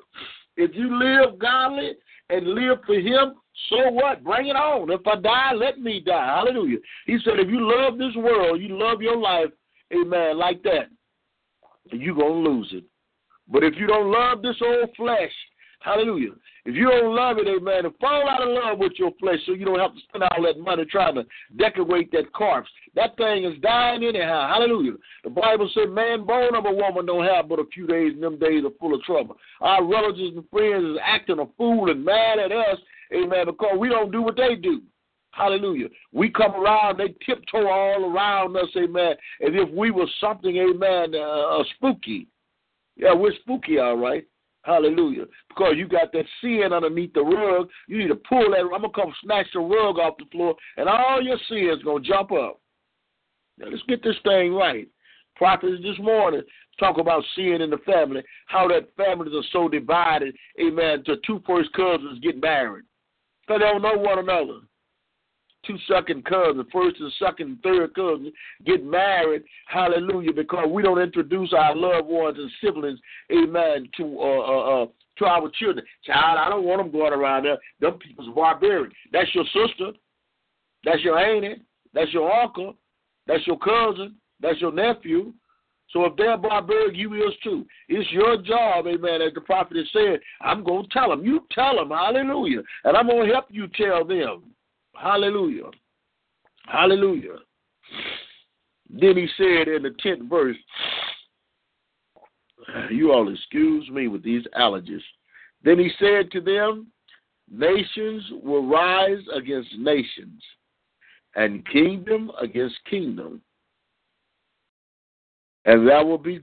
If 0.56 0.74
you 0.74 0.98
live 0.98 1.38
godly 1.38 1.92
and 2.30 2.48
live 2.48 2.78
for 2.86 2.94
Him, 2.94 3.34
so 3.68 3.90
what? 3.90 4.24
Bring 4.24 4.48
it 4.48 4.56
on. 4.56 4.90
If 4.90 5.06
I 5.06 5.16
die, 5.16 5.52
let 5.54 5.78
me 5.78 6.00
die. 6.04 6.36
Hallelujah. 6.36 6.78
He 7.06 7.18
said, 7.24 7.38
if 7.38 7.48
you 7.48 7.60
love 7.60 7.98
this 7.98 8.14
world, 8.16 8.60
you 8.60 8.78
love 8.78 9.02
your 9.02 9.16
life, 9.16 9.50
amen, 9.92 10.38
like 10.38 10.62
that, 10.62 10.88
you're 11.92 12.14
going 12.14 12.44
to 12.44 12.50
lose 12.50 12.70
it. 12.72 12.84
But 13.48 13.64
if 13.64 13.74
you 13.76 13.86
don't 13.86 14.10
love 14.10 14.42
this 14.42 14.56
old 14.62 14.90
flesh, 14.96 15.32
hallelujah, 15.80 16.32
if 16.64 16.74
you 16.74 16.88
don't 16.90 17.14
love 17.14 17.38
it, 17.38 17.48
amen, 17.48 17.86
and 17.86 17.94
fall 17.98 18.28
out 18.28 18.42
of 18.42 18.48
love 18.48 18.78
with 18.78 18.92
your 18.96 19.12
flesh 19.18 19.38
so 19.46 19.52
you 19.52 19.64
don't 19.64 19.78
have 19.78 19.94
to 19.94 20.00
spend 20.08 20.24
all 20.24 20.42
that 20.42 20.58
money 20.58 20.84
trying 20.84 21.14
to 21.14 21.24
decorate 21.56 22.12
that 22.12 22.32
corpse. 22.32 22.68
That 22.94 23.16
thing 23.16 23.44
is 23.44 23.58
dying 23.62 24.04
anyhow. 24.04 24.48
Hallelujah. 24.48 24.94
The 25.24 25.30
Bible 25.30 25.70
said, 25.72 25.90
man 25.90 26.24
born 26.24 26.54
of 26.54 26.66
a 26.66 26.72
woman 26.72 27.06
don't 27.06 27.24
have 27.24 27.48
but 27.48 27.58
a 27.58 27.64
few 27.72 27.86
days, 27.86 28.12
and 28.14 28.22
them 28.22 28.38
days 28.38 28.64
are 28.64 28.76
full 28.78 28.94
of 28.94 29.02
trouble. 29.02 29.36
Our 29.60 29.84
relatives 29.84 30.36
and 30.36 30.44
friends 30.50 30.84
is 30.84 30.98
acting 31.02 31.38
a 31.38 31.46
fool 31.56 31.90
and 31.90 32.04
mad 32.04 32.38
at 32.38 32.52
us, 32.52 32.78
amen, 33.14 33.46
because 33.46 33.76
we 33.78 33.88
don't 33.88 34.12
do 34.12 34.22
what 34.22 34.36
they 34.36 34.54
do. 34.54 34.82
Hallelujah. 35.30 35.88
We 36.12 36.30
come 36.30 36.52
around, 36.52 36.98
they 36.98 37.14
tiptoe 37.24 37.68
all 37.68 38.12
around 38.12 38.56
us, 38.56 38.68
amen, 38.76 39.12
as 39.40 39.52
if 39.52 39.70
we 39.70 39.90
were 39.90 40.08
something, 40.20 40.56
amen, 40.56 41.14
uh, 41.14 41.60
uh, 41.60 41.64
spooky. 41.76 42.26
Yeah, 42.96 43.14
we're 43.14 43.34
spooky, 43.42 43.78
all 43.78 43.96
right. 43.96 44.26
Hallelujah. 44.62 45.24
Because 45.48 45.74
you 45.76 45.88
got 45.88 46.12
that 46.12 46.24
sin 46.40 46.72
underneath 46.72 47.12
the 47.14 47.22
rug. 47.22 47.68
You 47.86 47.98
need 47.98 48.08
to 48.08 48.16
pull 48.16 48.50
that. 48.50 48.60
I'm 48.60 48.68
going 48.68 48.82
to 48.82 48.88
come 48.88 49.14
snatch 49.24 49.46
the 49.54 49.60
rug 49.60 49.98
off 49.98 50.18
the 50.18 50.26
floor, 50.30 50.54
and 50.76 50.88
all 50.88 51.22
your 51.22 51.38
sins 51.48 51.82
going 51.82 52.02
to 52.02 52.08
jump 52.08 52.32
up. 52.32 52.60
Now, 53.58 53.68
let's 53.70 53.82
get 53.88 54.02
this 54.02 54.16
thing 54.24 54.52
right. 54.52 54.88
Prophets 55.36 55.82
this 55.82 55.98
morning 56.00 56.42
talk 56.78 56.98
about 56.98 57.24
sin 57.34 57.60
in 57.60 57.70
the 57.70 57.78
family, 57.78 58.22
how 58.46 58.68
that 58.68 58.88
families 58.96 59.34
are 59.34 59.42
so 59.52 59.68
divided, 59.68 60.34
amen, 60.60 61.02
to 61.04 61.16
two 61.26 61.42
first 61.46 61.72
cousins 61.72 62.20
get 62.20 62.40
married. 62.40 62.84
They 63.48 63.58
don't 63.58 63.82
know 63.82 63.96
one 63.96 64.18
another 64.18 64.60
two 65.68 65.76
second 65.86 66.24
cousins, 66.24 66.66
first 66.72 66.96
and 66.98 67.12
second 67.18 67.48
and 67.48 67.62
third 67.62 67.94
cousins 67.94 68.32
get 68.66 68.84
married, 68.84 69.42
hallelujah, 69.66 70.32
because 70.32 70.66
we 70.68 70.82
don't 70.82 71.00
introduce 71.00 71.52
our 71.52 71.76
loved 71.76 72.08
ones 72.08 72.38
and 72.38 72.50
siblings, 72.60 72.98
amen, 73.30 73.88
to 73.96 74.18
uh, 74.18 74.40
uh, 74.40 74.82
uh, 74.82 74.86
to 75.18 75.24
our 75.26 75.50
children. 75.58 75.84
Child, 76.04 76.38
I 76.38 76.48
don't 76.48 76.64
want 76.64 76.82
them 76.82 76.90
going 76.90 77.12
around 77.12 77.44
there. 77.44 77.58
Them 77.80 77.98
people's 77.98 78.34
barbaric. 78.34 78.92
That's 79.12 79.32
your 79.34 79.44
sister. 79.44 79.92
That's 80.84 81.02
your 81.02 81.18
auntie. 81.18 81.62
That's 81.92 82.12
your 82.12 82.32
uncle. 82.32 82.74
That's 83.26 83.46
your 83.46 83.58
cousin. 83.58 84.16
That's 84.40 84.60
your 84.60 84.72
nephew. 84.72 85.32
So 85.90 86.04
if 86.04 86.16
they're 86.16 86.36
barbaric, 86.36 86.96
you 86.96 87.14
is 87.14 87.34
too. 87.42 87.64
It's 87.88 88.10
your 88.12 88.40
job, 88.42 88.86
amen, 88.86 89.22
as 89.22 89.32
the 89.34 89.40
prophet 89.40 89.76
is 89.76 89.88
saying, 89.92 90.18
I'm 90.40 90.62
going 90.62 90.84
to 90.84 90.88
tell 90.90 91.08
them. 91.08 91.24
You 91.24 91.40
tell 91.50 91.76
them, 91.76 91.88
hallelujah. 91.88 92.60
And 92.84 92.96
I'm 92.96 93.06
going 93.06 93.26
to 93.26 93.32
help 93.32 93.46
you 93.48 93.68
tell 93.68 94.04
them. 94.04 94.54
Hallelujah. 95.00 95.70
Hallelujah. 96.66 97.36
Then 98.90 99.16
he 99.16 99.28
said 99.36 99.68
in 99.68 99.82
the 99.82 99.94
10th 100.04 100.28
verse, 100.28 100.56
you 102.90 103.12
all 103.12 103.32
excuse 103.32 103.88
me 103.90 104.08
with 104.08 104.24
these 104.24 104.44
allergies. 104.58 105.02
Then 105.62 105.78
he 105.78 105.90
said 105.98 106.30
to 106.32 106.40
them, 106.40 106.88
Nations 107.50 108.24
will 108.42 108.66
rise 108.66 109.22
against 109.34 109.72
nations, 109.78 110.42
and 111.34 111.66
kingdom 111.68 112.30
against 112.40 112.76
kingdom. 112.90 113.40
And 115.64 115.88
there 115.88 116.04
will 116.04 116.18
be 116.18 116.40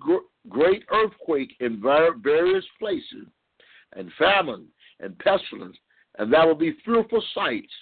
great 0.49 0.83
earthquake 0.91 1.55
in 1.59 1.81
various 1.81 2.65
places, 2.79 3.27
and 3.93 4.11
famine 4.17 4.67
and 4.99 5.17
pestilence, 5.19 5.77
and 6.17 6.33
there 6.33 6.47
will 6.47 6.55
be 6.55 6.75
fearful 6.83 7.23
sights 7.35 7.73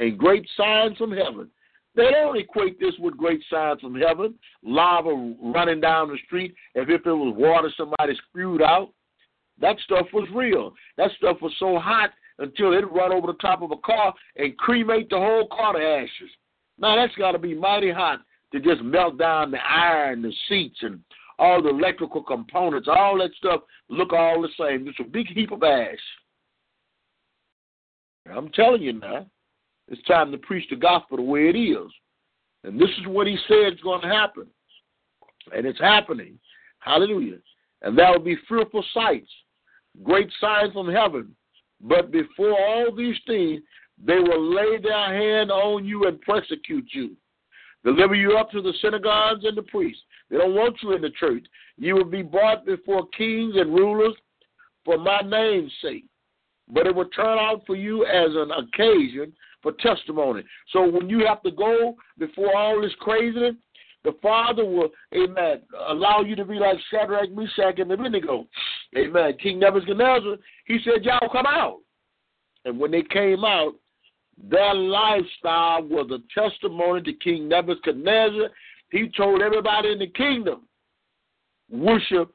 and 0.00 0.18
great 0.18 0.48
signs 0.56 0.96
from 0.96 1.12
heaven. 1.12 1.48
They 1.94 2.10
don't 2.10 2.36
equate 2.36 2.80
this 2.80 2.94
with 2.98 3.16
great 3.16 3.42
signs 3.50 3.80
from 3.80 3.94
heaven, 3.94 4.34
lava 4.64 5.34
running 5.42 5.80
down 5.80 6.08
the 6.08 6.18
street 6.26 6.54
as 6.74 6.86
if 6.88 7.06
it 7.06 7.12
was 7.12 7.34
water 7.36 7.70
somebody 7.76 8.18
spewed 8.28 8.62
out. 8.62 8.92
That 9.60 9.76
stuff 9.84 10.06
was 10.12 10.28
real. 10.34 10.72
That 10.96 11.10
stuff 11.18 11.36
was 11.42 11.52
so 11.58 11.78
hot 11.78 12.10
until 12.38 12.72
it 12.72 12.90
run 12.90 13.12
over 13.12 13.26
the 13.26 13.34
top 13.34 13.60
of 13.60 13.70
a 13.70 13.76
car 13.76 14.14
and 14.36 14.56
cremate 14.56 15.10
the 15.10 15.18
whole 15.18 15.46
car 15.48 15.74
to 15.74 15.80
ashes. 15.80 16.30
Now 16.78 16.96
that's 16.96 17.14
got 17.16 17.32
to 17.32 17.38
be 17.38 17.54
mighty 17.54 17.90
hot 17.90 18.20
to 18.52 18.60
just 18.60 18.82
melt 18.82 19.18
down 19.18 19.50
the 19.50 19.58
iron, 19.62 20.22
the 20.22 20.32
seats, 20.48 20.78
and 20.80 21.00
all 21.38 21.62
the 21.62 21.68
electrical 21.68 22.22
components. 22.22 22.88
All 22.90 23.18
that 23.18 23.32
stuff 23.36 23.60
look 23.90 24.12
all 24.12 24.40
the 24.40 24.48
same. 24.58 24.88
It's 24.88 24.98
a 25.00 25.04
big 25.04 25.26
heap 25.28 25.52
of 25.52 25.62
ash. 25.62 25.98
I'm 28.34 28.48
telling 28.50 28.82
you 28.82 28.94
now. 28.94 29.26
It's 29.90 30.02
time 30.04 30.30
to 30.30 30.38
preach 30.38 30.68
the 30.70 30.76
gospel 30.76 31.16
the 31.16 31.22
way 31.22 31.48
it 31.48 31.56
is. 31.56 31.90
And 32.64 32.80
this 32.80 32.90
is 32.90 33.06
what 33.06 33.26
he 33.26 33.36
said 33.48 33.74
is 33.74 33.80
going 33.82 34.02
to 34.02 34.08
happen. 34.08 34.46
And 35.54 35.66
it's 35.66 35.80
happening. 35.80 36.38
Hallelujah. 36.78 37.38
And 37.82 37.98
there 37.98 38.10
will 38.12 38.20
be 38.20 38.36
fearful 38.48 38.84
sights, 38.94 39.30
great 40.02 40.30
signs 40.40 40.72
from 40.72 40.92
heaven. 40.92 41.34
But 41.80 42.10
before 42.12 42.52
all 42.52 42.94
these 42.94 43.16
things, 43.26 43.62
they 44.04 44.18
will 44.18 44.54
lay 44.54 44.78
their 44.78 45.06
hand 45.06 45.50
on 45.50 45.84
you 45.84 46.06
and 46.06 46.20
persecute 46.20 46.86
you, 46.92 47.16
deliver 47.84 48.14
you 48.14 48.36
up 48.36 48.50
to 48.50 48.62
the 48.62 48.74
synagogues 48.80 49.44
and 49.44 49.56
the 49.56 49.62
priests. 49.62 50.02
They 50.30 50.36
don't 50.36 50.54
want 50.54 50.76
you 50.82 50.92
in 50.92 51.02
the 51.02 51.10
church. 51.10 51.44
You 51.76 51.94
will 51.94 52.04
be 52.04 52.22
brought 52.22 52.64
before 52.64 53.08
kings 53.16 53.54
and 53.56 53.74
rulers 53.74 54.14
for 54.84 54.98
my 54.98 55.20
name's 55.20 55.72
sake. 55.82 56.04
But 56.68 56.86
it 56.86 56.94
will 56.94 57.08
turn 57.08 57.38
out 57.38 57.62
for 57.66 57.76
you 57.76 58.04
as 58.04 58.30
an 58.30 58.52
occasion 58.52 59.32
for 59.62 59.72
testimony. 59.72 60.42
So 60.72 60.88
when 60.88 61.08
you 61.08 61.24
have 61.26 61.42
to 61.42 61.50
go 61.50 61.96
before 62.18 62.56
all 62.56 62.80
this 62.80 62.94
craziness, 63.00 63.54
the 64.02 64.12
Father 64.22 64.64
will, 64.64 64.88
amen, 65.14 65.60
allow 65.88 66.22
you 66.22 66.34
to 66.36 66.44
be 66.44 66.54
like 66.54 66.78
Shadrach, 66.90 67.30
Meshach, 67.32 67.78
and 67.78 67.92
Abednego. 67.92 68.46
Amen. 68.96 69.34
King 69.42 69.58
Nebuchadnezzar, 69.58 70.36
he 70.64 70.78
said, 70.84 71.04
y'all 71.04 71.28
come 71.30 71.46
out. 71.46 71.78
And 72.64 72.78
when 72.78 72.90
they 72.90 73.02
came 73.02 73.44
out, 73.44 73.74
their 74.42 74.74
lifestyle 74.74 75.82
was 75.82 76.10
a 76.10 76.40
testimony 76.40 77.02
to 77.02 77.12
King 77.12 77.48
Nebuchadnezzar. 77.48 78.48
He 78.90 79.10
told 79.14 79.42
everybody 79.42 79.92
in 79.92 79.98
the 79.98 80.08
kingdom, 80.08 80.62
worship 81.70 82.32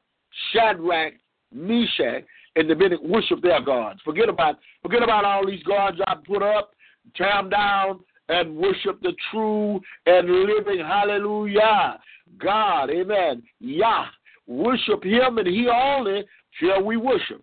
Shadrach, 0.52 1.14
Meshach, 1.52 2.24
and 2.54 2.68
the 2.68 2.72
Abednego, 2.72 3.06
worship 3.06 3.42
their 3.42 3.60
gods. 3.60 4.00
Forget 4.04 4.28
about 4.28 4.56
forget 4.82 5.02
about 5.02 5.24
all 5.24 5.46
these 5.46 5.62
gods 5.64 5.98
I 6.06 6.14
put 6.26 6.42
up 6.42 6.70
them 7.18 7.50
down 7.50 8.00
and 8.28 8.56
worship 8.56 9.00
the 9.02 9.12
true 9.30 9.80
and 10.06 10.28
living 10.28 10.84
hallelujah 10.84 11.98
God. 12.38 12.90
Amen. 12.90 13.42
Yah. 13.60 14.06
Worship 14.46 15.02
him 15.02 15.38
and 15.38 15.46
he 15.46 15.68
only 15.68 16.24
shall 16.60 16.82
we 16.82 16.96
worship. 16.96 17.42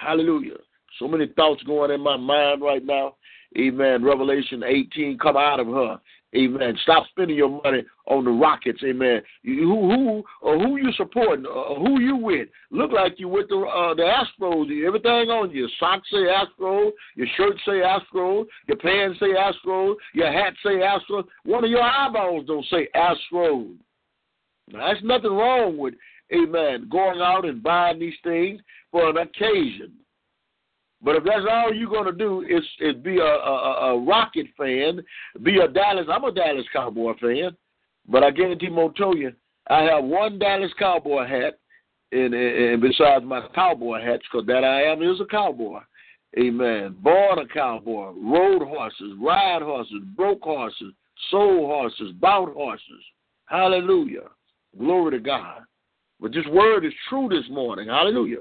Hallelujah. 0.00 0.56
So 0.98 1.08
many 1.08 1.26
thoughts 1.28 1.62
going 1.62 1.90
in 1.90 2.00
my 2.00 2.16
mind 2.16 2.62
right 2.62 2.84
now. 2.84 3.16
Amen. 3.56 4.04
Revelation 4.04 4.62
18, 4.62 5.18
come 5.18 5.36
out 5.36 5.60
of 5.60 5.66
her. 5.68 5.98
Amen. 6.36 6.76
Stop 6.82 7.06
spending 7.08 7.38
your 7.38 7.48
money 7.64 7.82
on 8.06 8.24
the 8.24 8.30
Rockets. 8.30 8.80
Amen. 8.84 9.22
Who 9.44 9.90
who 9.90 10.24
or 10.42 10.58
who 10.58 10.76
you 10.76 10.92
supporting? 10.92 11.46
Uh, 11.46 11.74
who 11.76 12.00
you 12.00 12.16
with? 12.16 12.48
Look 12.70 12.92
like 12.92 13.18
you 13.18 13.28
with 13.28 13.48
the 13.48 13.56
uh, 13.56 13.94
the 13.94 14.02
Astros. 14.02 14.86
Everything 14.86 15.30
on 15.30 15.50
you. 15.50 15.60
Your 15.60 15.68
socks 15.80 16.06
say 16.10 16.18
Astros. 16.18 16.90
Your 17.16 17.26
shirt 17.36 17.56
say 17.64 17.80
Astros. 17.80 18.44
Your 18.66 18.76
pants 18.76 19.18
say 19.20 19.28
Astros. 19.28 19.94
Your 20.12 20.30
hat 20.30 20.52
say 20.62 20.80
Astros. 20.80 21.24
One 21.44 21.64
of 21.64 21.70
your 21.70 21.82
eyeballs 21.82 22.46
don't 22.46 22.66
say 22.66 22.88
Astros. 22.94 23.74
Now, 24.70 24.88
there's 24.88 25.02
nothing 25.02 25.32
wrong 25.32 25.78
with, 25.78 25.94
amen, 26.30 26.88
going 26.90 27.20
out 27.20 27.46
and 27.46 27.62
buying 27.62 27.98
these 27.98 28.14
things 28.22 28.60
for 28.90 29.08
an 29.08 29.16
occasion. 29.16 29.92
But 31.02 31.16
if 31.16 31.24
that's 31.24 31.46
all 31.50 31.72
you're 31.72 31.88
going 31.88 32.06
to 32.06 32.12
do 32.12 32.42
is, 32.42 32.64
is 32.80 32.96
be 33.02 33.18
a, 33.18 33.22
a, 33.22 33.94
a 33.94 34.00
Rocket 34.00 34.46
fan, 34.56 35.00
be 35.42 35.58
a 35.58 35.68
Dallas, 35.68 36.06
I'm 36.12 36.24
a 36.24 36.32
Dallas 36.32 36.66
Cowboy 36.72 37.12
fan, 37.20 37.56
but 38.08 38.24
I 38.24 38.30
guarantee 38.30 38.68
Montoya, 38.68 39.30
I 39.68 39.82
have 39.82 40.04
one 40.04 40.38
Dallas 40.38 40.72
Cowboy 40.78 41.26
hat, 41.26 41.58
and, 42.10 42.34
and 42.34 42.80
besides 42.80 43.24
my 43.24 43.46
cowboy 43.54 44.02
hats, 44.02 44.22
because 44.30 44.46
that 44.46 44.64
I 44.64 44.82
am 44.84 45.02
is 45.02 45.20
a 45.20 45.26
cowboy. 45.26 45.80
Amen. 46.38 46.96
Born 47.00 47.38
a 47.38 47.46
cowboy, 47.46 48.12
rode 48.16 48.62
horses, 48.62 49.12
ride 49.20 49.62
horses, 49.62 50.02
broke 50.16 50.42
horses, 50.42 50.92
sold 51.30 51.66
horses, 51.66 52.12
bought 52.18 52.52
horses. 52.52 53.04
Hallelujah. 53.46 54.28
Glory 54.78 55.12
to 55.12 55.20
God. 55.20 55.62
But 56.20 56.32
this 56.32 56.46
word 56.50 56.84
is 56.84 56.92
true 57.08 57.28
this 57.28 57.48
morning. 57.50 57.88
Hallelujah. 57.88 58.38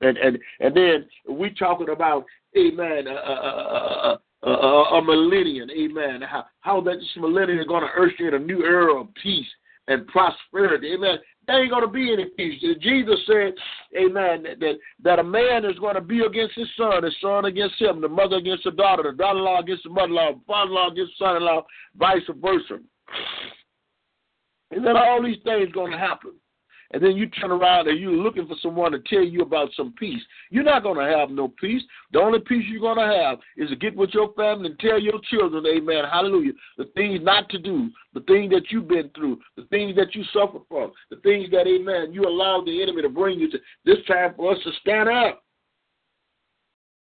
And 0.00 0.16
and 0.16 0.38
and 0.60 0.74
then 0.74 1.06
we 1.28 1.50
talking 1.50 1.90
about 1.90 2.24
amen 2.56 3.06
a, 3.06 3.10
a, 3.10 4.20
a, 4.42 4.48
a 4.48 5.04
millennium, 5.04 5.68
amen. 5.70 6.22
How 6.22 6.46
how 6.60 6.80
that 6.82 6.96
this 6.96 7.08
millennium 7.16 7.60
is 7.60 7.66
going 7.66 7.82
to 7.82 8.02
usher 8.02 8.28
in 8.28 8.34
a 8.34 8.38
new 8.38 8.64
era 8.64 9.00
of 9.00 9.08
peace 9.22 9.46
and 9.88 10.06
prosperity, 10.06 10.94
amen. 10.94 11.18
There 11.46 11.62
ain't 11.62 11.70
going 11.70 11.84
to 11.84 11.88
be 11.88 12.12
any 12.12 12.26
peace. 12.36 12.62
Jesus 12.80 13.18
said, 13.26 13.54
amen, 13.98 14.44
that 14.60 14.78
that 15.02 15.18
a 15.18 15.24
man 15.24 15.64
is 15.64 15.78
going 15.78 15.96
to 15.96 16.00
be 16.00 16.20
against 16.20 16.54
his 16.54 16.68
son, 16.76 17.02
his 17.02 17.14
son 17.20 17.44
against 17.44 17.80
him, 17.80 18.00
the 18.00 18.08
mother 18.08 18.36
against 18.36 18.64
the 18.64 18.70
daughter, 18.70 19.10
the 19.10 19.16
daughter-in-law 19.16 19.60
against 19.60 19.82
the 19.82 19.90
mother-in-law, 19.90 20.32
father-in-law 20.46 20.90
against 20.92 21.12
the 21.18 21.24
son-in-law, 21.24 21.62
vice 21.96 22.22
versa. 22.40 22.78
And 24.70 24.86
then 24.86 24.96
all 24.96 25.22
these 25.22 25.42
things 25.44 25.72
going 25.72 25.90
to 25.92 25.98
happen 25.98 26.32
and 26.92 27.02
then 27.02 27.16
you 27.16 27.26
turn 27.28 27.52
around 27.52 27.88
and 27.88 28.00
you're 28.00 28.10
looking 28.10 28.46
for 28.46 28.56
someone 28.60 28.92
to 28.92 28.98
tell 29.00 29.22
you 29.22 29.42
about 29.42 29.70
some 29.76 29.92
peace. 29.98 30.20
You're 30.50 30.64
not 30.64 30.82
going 30.82 30.98
to 30.98 31.16
have 31.16 31.30
no 31.30 31.48
peace. 31.60 31.82
The 32.12 32.20
only 32.20 32.40
peace 32.40 32.64
you're 32.68 32.80
going 32.80 32.98
to 32.98 33.16
have 33.16 33.38
is 33.56 33.70
to 33.70 33.76
get 33.76 33.96
with 33.96 34.10
your 34.12 34.32
family 34.34 34.70
and 34.70 34.78
tell 34.78 34.98
your 34.98 35.20
children, 35.30 35.64
amen, 35.66 36.04
hallelujah, 36.10 36.52
the 36.78 36.86
things 36.96 37.20
not 37.22 37.48
to 37.50 37.58
do, 37.58 37.90
the 38.12 38.20
things 38.22 38.50
that 38.50 38.70
you've 38.70 38.88
been 38.88 39.10
through, 39.14 39.38
the 39.56 39.64
things 39.64 39.94
that 39.96 40.14
you 40.14 40.24
suffer 40.32 40.58
from, 40.68 40.92
the 41.10 41.16
things 41.16 41.48
that, 41.52 41.66
amen, 41.66 42.12
you 42.12 42.22
allow 42.26 42.62
the 42.64 42.82
enemy 42.82 43.02
to 43.02 43.08
bring 43.08 43.38
you 43.38 43.50
to. 43.50 43.58
This 43.84 43.98
time 44.08 44.34
for 44.36 44.52
us 44.52 44.58
to 44.64 44.70
stand 44.80 45.08
up 45.08 45.42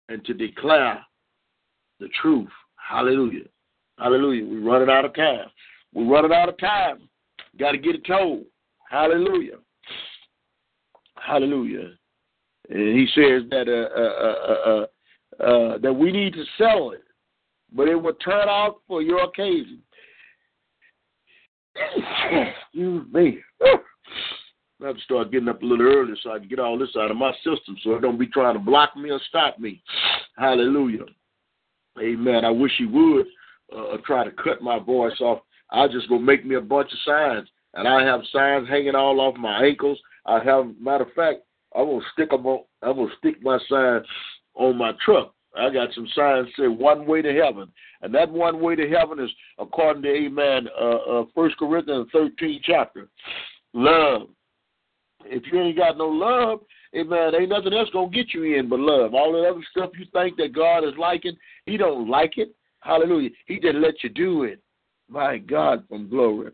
and 0.09 0.23
to 0.25 0.33
declare 0.33 1.03
the 1.99 2.09
truth. 2.21 2.49
Hallelujah. 2.75 3.45
Hallelujah. 3.97 4.45
We're 4.45 4.71
running 4.71 4.89
out 4.89 5.05
of 5.05 5.15
time. 5.15 5.47
We're 5.93 6.11
running 6.11 6.33
out 6.33 6.49
of 6.49 6.57
time. 6.59 7.09
Got 7.59 7.71
to 7.71 7.77
get 7.77 7.95
it 7.95 8.05
told. 8.05 8.43
Hallelujah. 8.89 9.57
Hallelujah. 11.25 11.89
And 12.69 12.97
he 12.97 13.07
says 13.15 13.43
that 13.49 13.67
uh, 13.67 13.99
uh, 13.99 14.85
uh, 15.41 15.43
uh, 15.43 15.77
that 15.79 15.93
we 15.93 16.11
need 16.11 16.33
to 16.33 16.43
sell 16.57 16.91
it, 16.91 17.03
but 17.73 17.87
it 17.87 17.95
will 17.95 18.13
turn 18.13 18.47
out 18.47 18.81
for 18.87 19.01
your 19.01 19.23
occasion. 19.23 19.81
Excuse 21.75 23.05
me. 23.11 23.39
I 23.63 24.87
have 24.87 24.95
to 24.95 25.01
start 25.01 25.31
getting 25.31 25.49
up 25.49 25.61
a 25.61 25.65
little 25.65 25.85
early 25.85 26.13
so 26.21 26.31
I 26.31 26.39
can 26.39 26.47
get 26.47 26.59
all 26.59 26.77
this 26.77 26.95
out 26.97 27.11
of 27.11 27.17
my 27.17 27.33
system 27.43 27.77
so 27.83 27.93
it 27.93 28.01
don't 28.01 28.17
be 28.17 28.27
trying 28.27 28.55
to 28.55 28.59
block 28.59 28.95
me 28.97 29.11
or 29.11 29.19
stop 29.29 29.59
me. 29.59 29.81
Hallelujah. 30.37 31.05
Amen. 32.01 32.45
I 32.45 32.49
wish 32.49 32.71
he 32.77 32.85
would 32.85 33.27
uh, 33.75 33.97
try 34.05 34.23
to 34.23 34.31
cut 34.31 34.61
my 34.61 34.79
voice 34.79 35.19
off. 35.21 35.39
I'll 35.69 35.89
just 35.89 36.09
go 36.09 36.17
make 36.17 36.45
me 36.45 36.55
a 36.55 36.61
bunch 36.61 36.91
of 36.91 36.99
signs. 37.05 37.47
And 37.73 37.87
I 37.87 38.03
have 38.03 38.21
signs 38.33 38.67
hanging 38.67 38.95
all 38.95 39.21
off 39.21 39.37
my 39.37 39.63
ankles. 39.63 39.99
I 40.25 40.43
have, 40.43 40.67
matter 40.79 41.03
of 41.03 41.13
fact, 41.13 41.39
I'm 41.75 41.85
gonna 41.85 42.01
stick 42.13 42.29
them 42.29 42.45
on. 42.45 42.63
I'm 42.81 42.95
gonna 42.95 43.09
stick 43.17 43.41
my 43.41 43.57
sign 43.69 44.01
on 44.55 44.77
my 44.77 44.91
truck. 45.03 45.33
I 45.57 45.69
got 45.69 45.93
some 45.93 46.07
signs 46.15 46.47
that 46.47 46.63
say 46.63 46.67
one 46.67 47.05
way 47.05 47.21
to 47.21 47.33
heaven, 47.33 47.69
and 48.01 48.13
that 48.13 48.29
one 48.29 48.61
way 48.61 48.75
to 48.75 48.89
heaven 48.89 49.19
is 49.19 49.29
according 49.57 50.03
to 50.03 50.09
Amen. 50.09 50.67
Uh, 50.79 51.21
uh, 51.21 51.25
First 51.35 51.57
Corinthians 51.57 52.07
13 52.13 52.61
chapter, 52.63 53.09
love. 53.73 54.27
If 55.23 55.43
you 55.51 55.61
ain't 55.61 55.77
got 55.77 55.97
no 55.97 56.07
love, 56.07 56.61
Amen, 56.95 57.35
ain't 57.35 57.49
nothing 57.49 57.73
else 57.73 57.89
gonna 57.93 58.09
get 58.09 58.33
you 58.33 58.43
in 58.43 58.69
but 58.69 58.79
love. 58.79 59.13
All 59.13 59.33
the 59.33 59.47
other 59.47 59.63
stuff 59.71 59.91
you 59.97 60.05
think 60.13 60.37
that 60.37 60.53
God 60.53 60.79
is 60.83 60.93
liking, 60.97 61.37
He 61.65 61.77
don't 61.77 62.09
like 62.09 62.37
it. 62.37 62.53
Hallelujah. 62.79 63.29
He 63.45 63.59
just 63.59 63.75
let 63.75 64.03
you 64.03 64.09
do 64.09 64.43
it. 64.43 64.61
My 65.09 65.37
God, 65.37 65.83
from 65.87 66.09
glory. 66.09 66.51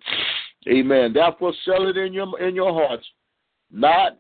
Amen. 0.68 1.14
Therefore, 1.14 1.54
sell 1.64 1.88
it 1.88 1.98
in 1.98 2.14
your 2.14 2.40
in 2.42 2.56
your 2.56 2.74
hearts, 2.74 3.08
not 3.72 4.18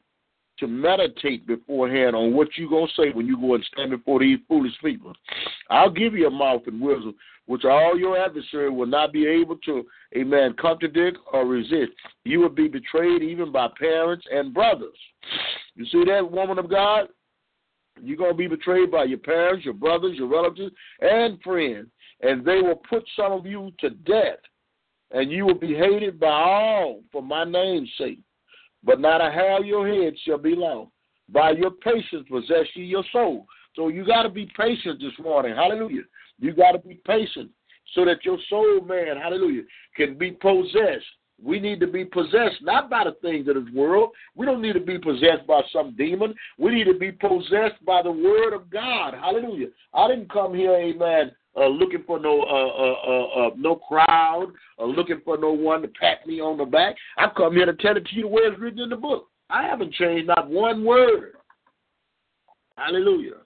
to 0.59 0.67
meditate 0.67 1.45
beforehand 1.45 2.15
on 2.15 2.33
what 2.33 2.47
you're 2.55 2.69
going 2.69 2.87
to 2.87 3.01
say 3.01 3.11
when 3.13 3.27
you 3.27 3.39
go 3.39 3.55
and 3.55 3.63
stand 3.71 3.91
before 3.91 4.19
these 4.19 4.39
foolish 4.47 4.73
people. 4.83 5.13
I'll 5.69 5.91
give 5.91 6.13
you 6.13 6.27
a 6.27 6.31
mouth 6.31 6.63
and 6.65 6.81
wisdom, 6.81 7.15
which 7.45 7.63
all 7.63 7.97
your 7.97 8.17
adversary 8.17 8.69
will 8.69 8.87
not 8.87 9.13
be 9.13 9.27
able 9.27 9.57
to, 9.65 9.85
amen, 10.15 10.55
contradict 10.59 11.17
or 11.31 11.45
resist. 11.45 11.91
You 12.25 12.39
will 12.39 12.49
be 12.49 12.67
betrayed 12.67 13.21
even 13.21 13.51
by 13.51 13.67
parents 13.79 14.25
and 14.31 14.53
brothers. 14.53 14.97
You 15.75 15.85
see 15.85 16.03
that, 16.05 16.29
woman 16.29 16.57
of 16.57 16.69
God? 16.69 17.09
You're 18.01 18.17
going 18.17 18.31
to 18.31 18.37
be 18.37 18.47
betrayed 18.47 18.91
by 18.91 19.05
your 19.05 19.17
parents, 19.17 19.65
your 19.65 19.73
brothers, 19.73 20.17
your 20.17 20.27
relatives, 20.27 20.73
and 21.01 21.41
friends, 21.41 21.87
and 22.21 22.45
they 22.45 22.61
will 22.61 22.81
put 22.89 23.03
some 23.15 23.31
of 23.31 23.45
you 23.45 23.71
to 23.79 23.89
death, 23.91 24.37
and 25.11 25.31
you 25.31 25.45
will 25.45 25.57
be 25.57 25.73
hated 25.73 26.19
by 26.19 26.27
all 26.27 27.01
for 27.11 27.23
my 27.23 27.43
name's 27.43 27.89
sake 27.97 28.19
but 28.83 28.99
not 28.99 29.21
a 29.21 29.31
hair 29.31 29.57
of 29.59 29.65
your 29.65 29.87
head 29.87 30.13
shall 30.23 30.37
be 30.37 30.55
lost. 30.55 30.91
By 31.29 31.51
your 31.51 31.71
patience 31.71 32.25
possess 32.29 32.65
ye 32.75 32.85
your 32.85 33.03
soul. 33.11 33.45
So 33.75 33.89
you 33.89 34.05
got 34.05 34.23
to 34.23 34.29
be 34.29 34.49
patient 34.57 34.99
this 34.99 35.13
morning. 35.19 35.55
Hallelujah. 35.55 36.03
You 36.39 36.53
got 36.53 36.71
to 36.71 36.79
be 36.79 36.99
patient 37.05 37.51
so 37.93 38.05
that 38.05 38.25
your 38.25 38.37
soul, 38.49 38.81
man, 38.81 39.17
hallelujah, 39.17 39.63
can 39.95 40.17
be 40.17 40.31
possessed. 40.31 41.05
We 41.41 41.59
need 41.59 41.79
to 41.81 41.87
be 41.87 42.03
possessed 42.03 42.61
not 42.61 42.89
by 42.89 43.03
the 43.03 43.15
things 43.21 43.47
of 43.47 43.55
this 43.55 43.73
world. 43.73 44.09
We 44.35 44.45
don't 44.45 44.61
need 44.61 44.73
to 44.73 44.79
be 44.79 44.97
possessed 44.97 45.45
by 45.47 45.61
some 45.71 45.95
demon. 45.95 46.33
We 46.57 46.73
need 46.73 46.85
to 46.85 46.97
be 46.97 47.11
possessed 47.11 47.83
by 47.85 48.01
the 48.01 48.11
word 48.11 48.53
of 48.53 48.69
God. 48.71 49.13
Hallelujah. 49.13 49.67
I 49.93 50.07
didn't 50.07 50.31
come 50.31 50.55
here, 50.55 50.73
amen, 50.73 51.31
uh, 51.57 51.67
looking 51.67 52.03
for 52.05 52.19
no 52.19 52.41
uh, 52.41 52.67
uh, 52.83 53.11
uh, 53.11 53.47
uh, 53.47 53.49
no 53.57 53.75
crowd, 53.75 54.47
looking 54.79 55.21
for 55.25 55.37
no 55.37 55.51
one 55.51 55.81
to 55.81 55.87
pat 55.87 56.25
me 56.27 56.39
on 56.39 56.57
the 56.57 56.65
back. 56.65 56.95
I've 57.17 57.35
come 57.35 57.53
here 57.53 57.65
to 57.65 57.73
tell 57.73 57.97
it 57.97 58.05
to 58.05 58.15
you 58.15 58.23
the 58.23 58.27
way 58.27 58.41
it's 58.43 58.59
written 58.59 58.79
in 58.79 58.89
the 58.89 58.95
book. 58.95 59.27
I 59.49 59.63
haven't 59.63 59.93
changed 59.93 60.27
not 60.27 60.49
one 60.49 60.83
word. 60.83 61.33
Hallelujah. 62.77 63.37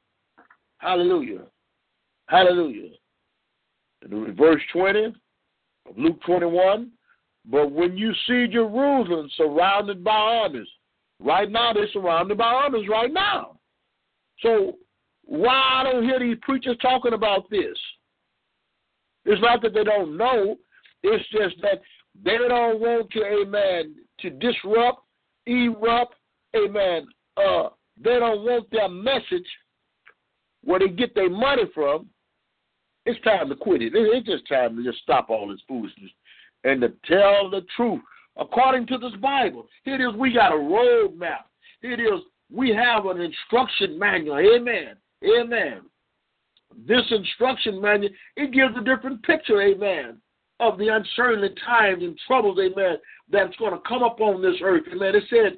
Hallelujah. 0.80 1.44
Hallelujah. 2.28 2.90
Verse 4.10 4.62
20 4.74 5.06
of 5.06 5.98
Luke 5.98 6.20
21, 6.26 6.92
but 7.46 7.72
when 7.72 7.98
you 7.98 8.14
see 8.28 8.48
Jerusalem 8.52 9.30
surrounded 9.38 10.04
by 10.04 10.12
armies, 10.12 10.68
right 11.20 11.50
now 11.50 11.72
they're 11.72 11.88
surrounded 11.94 12.38
by 12.38 12.46
armies 12.46 12.90
right 12.90 13.14
now. 13.14 13.60
So 14.42 14.78
why 15.24 15.54
I 15.76 15.84
don't 15.84 16.04
hear 16.04 16.20
these 16.20 16.38
preachers 16.42 16.78
talking 16.82 17.14
about 17.14 17.50
this? 17.50 17.78
It's 19.26 19.42
not 19.42 19.62
that 19.62 19.74
they 19.74 19.84
don't 19.84 20.18
know. 20.18 20.58
It's 21.04 21.28
just 21.30 21.62
that 21.62 21.82
they 22.24 22.38
don't 22.38 22.80
want 22.80 23.10
to, 23.12 23.26
amen, 23.26 23.96
to 24.20 24.30
disrupt, 24.30 25.02
erupt, 25.46 26.16
amen. 26.56 27.08
Uh, 27.38 27.70
they 28.04 28.20
don't 28.20 28.44
want 28.44 28.70
their 28.72 28.90
message 28.90 29.48
where 30.64 30.80
they 30.80 30.90
get 30.90 31.16
their 31.16 31.30
money 31.30 31.64
from. 31.74 32.08
It's 33.06 33.20
time 33.22 33.50
to 33.50 33.56
quit 33.56 33.82
it. 33.82 33.94
It's 33.96 34.28
just 34.28 34.48
time 34.48 34.76
to 34.78 34.84
just 34.84 35.02
stop 35.02 35.30
all 35.30 35.48
this 35.48 35.62
foolishness 35.68 36.12
and 36.64 36.82
to 36.82 36.90
tell 37.06 37.50
the 37.50 37.62
truth 37.76 38.02
according 38.38 38.86
to 38.88 38.98
this 38.98 39.16
Bible. 39.20 39.68
Here 39.84 39.96
it 39.96 40.08
is. 40.08 40.16
We 40.16 40.34
got 40.34 40.52
a 40.52 40.56
roadmap. 40.56 41.46
Here 41.82 41.94
it 41.94 42.00
is. 42.00 42.22
We 42.52 42.70
have 42.70 43.08
an 43.08 43.20
instruction 43.20 43.98
manual. 43.98 44.38
Amen. 44.38 44.96
Amen 45.24 45.82
this 46.88 47.04
instruction 47.10 47.82
manual, 47.82 48.14
it 48.36 48.52
gives 48.54 48.76
a 48.78 48.84
different 48.84 49.24
picture, 49.24 49.62
amen, 49.62 50.18
of 50.60 50.78
the 50.78 50.90
uncertain 50.90 51.54
times 51.56 52.04
and 52.04 52.18
troubles, 52.28 52.58
amen, 52.60 52.98
that's 53.32 53.56
going 53.58 53.74
to 53.74 53.80
come 53.88 54.04
upon 54.04 54.42
this 54.42 54.56
earth. 54.64 54.84
Amen. 54.94 55.16
It 55.16 55.24
said, 55.30 55.58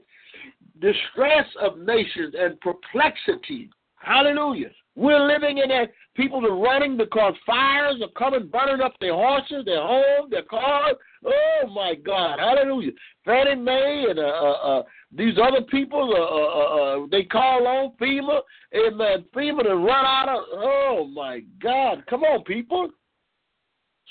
distress 0.80 1.46
of 1.62 1.78
nations 1.80 2.34
and 2.38 2.60
perplexity. 2.62 3.70
Hallelujah. 3.96 4.70
We're 4.96 5.26
living 5.26 5.58
in 5.58 5.72
a 5.72 5.86
people 6.16 6.46
are 6.46 6.56
running 6.56 6.98
because 6.98 7.34
fires 7.46 7.96
are 8.02 8.12
coming, 8.18 8.48
burning 8.48 8.82
up 8.82 8.94
their 9.00 9.14
horses, 9.14 9.64
their 9.66 9.82
homes, 9.82 10.30
their 10.30 10.44
cars. 10.44 10.96
Oh 11.26 11.68
my 11.74 11.96
God, 11.96 12.38
Hallelujah! 12.40 12.92
Fannie 13.26 13.56
Mae 13.56 14.06
and 14.10 14.20
uh, 14.20 14.24
uh, 14.24 14.52
uh, 14.52 14.84
these 15.16 15.36
other 15.42 15.62
people, 15.62 16.14
uh, 16.16 16.20
uh, 16.20 17.02
uh, 17.02 17.04
uh, 17.04 17.08
they 17.12 17.24
call 17.24 17.68
on 17.68 17.92
FEMA, 18.02 18.40
amen. 18.76 19.26
FEMA 19.36 19.64
to 19.64 19.76
run 19.76 20.06
out 20.06 20.30
of. 20.30 20.44
Oh 20.54 21.08
my 21.14 21.42
God, 21.62 22.04
come 22.10 22.24
on, 22.24 22.44
people! 22.44 22.90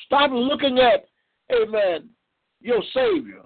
Stop 0.07 0.31
looking 0.33 0.79
at, 0.79 1.07
amen, 1.55 2.09
your 2.61 2.83
Savior, 2.95 3.43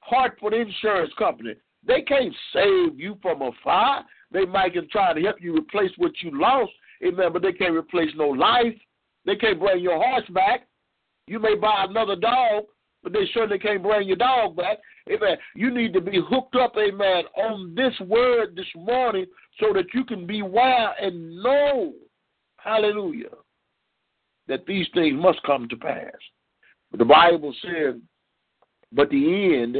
Hartford 0.00 0.54
Insurance 0.54 1.12
Company. 1.18 1.54
They 1.86 2.02
can't 2.02 2.34
save 2.52 2.98
you 2.98 3.18
from 3.22 3.42
a 3.42 3.50
fire. 3.62 4.02
They 4.30 4.44
might 4.44 4.74
can 4.74 4.88
try 4.90 5.12
to 5.12 5.20
help 5.20 5.36
you 5.40 5.56
replace 5.56 5.92
what 5.96 6.12
you 6.20 6.38
lost, 6.38 6.72
amen, 7.06 7.32
but 7.32 7.42
they 7.42 7.52
can't 7.52 7.74
replace 7.74 8.10
no 8.16 8.28
life. 8.28 8.74
They 9.24 9.36
can't 9.36 9.58
bring 9.58 9.82
your 9.82 9.96
horse 9.96 10.28
back. 10.30 10.66
You 11.26 11.38
may 11.38 11.54
buy 11.54 11.86
another 11.88 12.16
dog, 12.16 12.64
but 13.04 13.12
they 13.12 13.28
certainly 13.32 13.58
can't 13.58 13.82
bring 13.82 14.08
your 14.08 14.16
dog 14.16 14.56
back. 14.56 14.78
Amen. 15.08 15.36
You 15.54 15.70
need 15.70 15.92
to 15.92 16.00
be 16.00 16.18
hooked 16.26 16.56
up, 16.56 16.74
amen, 16.76 17.24
on 17.36 17.74
this 17.76 17.92
word 18.00 18.56
this 18.56 18.66
morning 18.74 19.26
so 19.60 19.72
that 19.74 19.84
you 19.92 20.04
can 20.04 20.26
be 20.26 20.42
wise 20.42 20.94
and 21.00 21.42
know, 21.42 21.92
hallelujah, 22.56 23.28
that 24.48 24.64
these 24.66 24.86
things 24.94 25.20
must 25.20 25.42
come 25.44 25.68
to 25.68 25.76
pass. 25.76 26.10
But 26.90 26.98
the 26.98 27.04
Bible 27.04 27.54
says, 27.62 27.96
but 28.90 29.10
the 29.10 29.60
end 29.62 29.76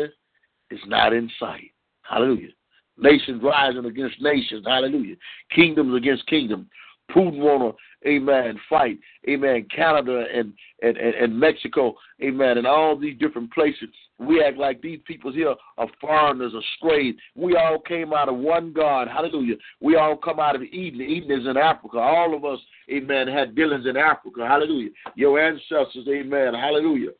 is 0.71 0.81
not 0.87 1.15
in 1.15 1.31
sight. 1.41 1.73
Hallelujah. 2.03 2.51
Nations 2.99 3.43
rising 3.43 3.87
against 3.87 4.21
nations. 4.21 4.65
Hallelujah. 4.67 5.17
Kingdoms 5.55 5.97
against 5.97 6.27
kingdoms. 6.27 6.67
Putin 7.11 7.39
want 7.39 7.77
to, 7.77 8.09
amen, 8.09 8.59
fight, 8.69 8.99
amen, 9.29 9.67
Canada 9.75 10.25
and, 10.33 10.53
and, 10.83 10.97
and, 10.97 11.15
and 11.15 11.39
Mexico, 11.39 11.95
amen, 12.23 12.59
and 12.59 12.67
all 12.67 12.99
these 12.99 13.19
different 13.19 13.53
places. 13.53 13.89
We 14.19 14.43
act 14.43 14.59
like 14.59 14.81
these 14.81 15.01
people 15.05 15.33
here 15.33 15.55
are 15.79 15.89
foreigners 16.01 16.53
or 16.55 16.63
strayed. 16.77 17.17
We 17.35 17.57
all 17.57 17.79
came 17.81 18.13
out 18.13 18.29
of 18.29 18.37
one 18.37 18.73
God. 18.73 19.09
Hallelujah. 19.09 19.57
We 19.81 19.97
all 19.97 20.17
come 20.17 20.39
out 20.39 20.55
of 20.55 20.63
Eden. 20.63 21.01
Eden 21.01 21.41
is 21.41 21.47
in 21.47 21.57
Africa. 21.57 21.99
All 21.99 22.35
of 22.35 22.45
us, 22.45 22.59
amen, 22.91 23.29
had 23.29 23.55
dealings 23.55 23.87
in 23.87 23.97
Africa. 23.97 24.47
Hallelujah. 24.47 24.91
Your 25.15 25.41
ancestors, 25.41 26.07
amen. 26.09 26.55
Hallelujah. 26.55 27.11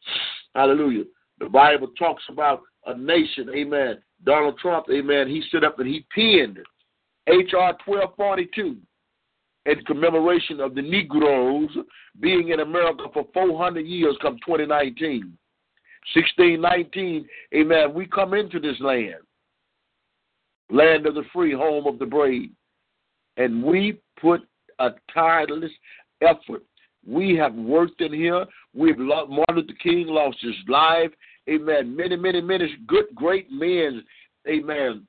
Hallelujah. 0.55 1.05
The 1.41 1.49
Bible 1.49 1.89
talks 1.99 2.23
about 2.29 2.63
a 2.87 2.97
nation, 2.97 3.51
amen. 3.55 3.99
Donald 4.25 4.59
Trump, 4.59 4.87
amen, 4.91 5.29
he 5.29 5.43
stood 5.49 5.65
up 5.65 5.79
and 5.79 5.89
he 5.89 6.07
penned 6.15 6.59
H.R. 7.27 7.77
1242 7.85 8.77
in 9.67 9.85
commemoration 9.85 10.61
of 10.61 10.75
the 10.75 10.83
Negroes 10.83 11.71
being 12.21 12.51
in 12.51 12.61
America 12.61 13.05
for 13.13 13.27
400 13.33 13.87
years 13.87 14.17
come 14.21 14.39
2019. 14.45 15.37
1619, 16.15 17.27
amen, 17.55 17.95
we 17.95 18.07
come 18.07 18.35
into 18.35 18.61
this 18.61 18.79
land, 18.81 19.15
land 20.71 21.07
of 21.07 21.15
the 21.15 21.25
free, 21.33 21.55
home 21.55 21.87
of 21.87 21.99
the 21.99 22.05
brave, 22.05 22.51
and 23.39 23.63
we 23.63 23.99
put 24.21 24.43
a 24.81 24.91
tireless 25.13 25.73
effort 26.21 26.63
We 27.07 27.37
have 27.37 27.55
worked 27.55 28.01
in 28.01 28.13
here. 28.13 28.47
We've 28.75 28.99
lost, 28.99 29.31
Martin 29.31 29.57
Luther 29.57 29.75
King 29.83 30.07
lost 30.09 30.39
his 30.41 30.55
life. 30.69 31.11
Amen. 31.49 31.95
Many, 31.95 32.17
many, 32.17 32.41
many 32.41 32.75
good, 32.87 33.07
great 33.15 33.51
men, 33.51 34.03
amen, 34.49 35.07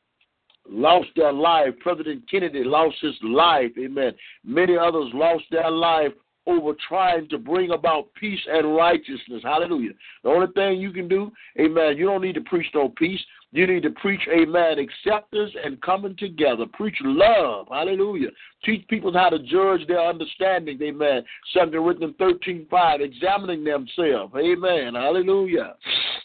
lost 0.69 1.09
their 1.15 1.33
life. 1.33 1.73
President 1.79 2.29
Kennedy 2.29 2.63
lost 2.63 2.95
his 3.01 3.15
life. 3.23 3.71
Amen. 3.77 4.13
Many 4.43 4.77
others 4.77 5.11
lost 5.13 5.43
their 5.51 5.71
life 5.71 6.11
over 6.47 6.73
trying 6.87 7.27
to 7.29 7.37
bring 7.37 7.71
about 7.71 8.13
peace 8.13 8.39
and 8.47 8.75
righteousness. 8.75 9.41
Hallelujah. 9.43 9.91
The 10.23 10.29
only 10.29 10.47
thing 10.53 10.79
you 10.79 10.91
can 10.91 11.07
do, 11.07 11.31
amen, 11.59 11.97
you 11.97 12.05
don't 12.05 12.21
need 12.21 12.35
to 12.35 12.41
preach 12.41 12.67
no 12.73 12.89
peace. 12.89 13.21
You 13.51 13.65
need 13.67 13.83
to 13.83 13.89
preach, 13.91 14.21
amen, 14.29 14.79
acceptance 14.79 15.51
and 15.63 15.81
coming 15.81 16.15
together. 16.17 16.65
Preach 16.73 16.97
love. 17.01 17.67
Hallelujah. 17.71 18.27
Teach 18.65 18.85
people 18.89 19.13
how 19.13 19.29
to 19.29 19.39
judge 19.39 19.87
their 19.87 20.01
understanding. 20.01 20.77
Amen. 20.81 21.23
2 21.53 21.71
Corinthians 21.71 22.15
13 22.19 22.67
5, 22.69 23.01
examining 23.01 23.63
themselves. 23.63 24.33
Amen. 24.35 24.95
Hallelujah. 24.95 25.75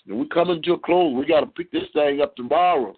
We're 0.09 0.25
coming 0.27 0.61
to 0.65 0.73
a 0.73 0.79
close. 0.79 1.15
We 1.15 1.25
got 1.25 1.41
to 1.41 1.47
pick 1.47 1.71
this 1.71 1.85
thing 1.93 2.21
up 2.21 2.35
tomorrow. 2.35 2.97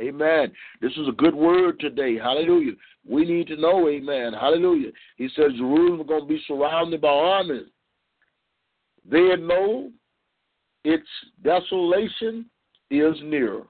Amen. 0.00 0.52
This 0.80 0.92
is 0.92 1.08
a 1.08 1.12
good 1.12 1.34
word 1.34 1.78
today. 1.78 2.16
Hallelujah. 2.16 2.72
We 3.08 3.24
need 3.24 3.46
to 3.48 3.56
know, 3.56 3.88
amen. 3.88 4.32
Hallelujah. 4.32 4.90
He 5.16 5.28
says 5.36 5.52
Jerusalem 5.56 6.00
is 6.00 6.06
going 6.06 6.22
to 6.22 6.26
be 6.26 6.42
surrounded 6.46 7.00
by 7.00 7.08
armies. 7.08 7.66
They 9.08 9.36
know 9.36 9.90
its 10.84 11.06
desolation 11.42 12.46
is 12.90 13.14
near. 13.22 13.62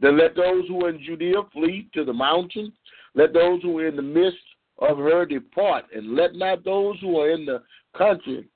Then 0.00 0.18
let 0.18 0.36
those 0.36 0.66
who 0.68 0.84
are 0.84 0.90
in 0.90 1.02
Judea 1.02 1.42
flee 1.52 1.88
to 1.94 2.04
the 2.04 2.12
mountain. 2.12 2.72
Let 3.14 3.32
those 3.32 3.62
who 3.62 3.78
are 3.78 3.86
in 3.86 3.96
the 3.96 4.02
midst 4.02 4.38
of 4.78 4.98
her 4.98 5.24
depart, 5.24 5.86
and 5.94 6.14
let 6.14 6.34
not 6.34 6.64
those 6.64 7.00
who 7.00 7.18
are 7.18 7.30
in 7.30 7.46
the 7.46 7.62
country 7.96 8.46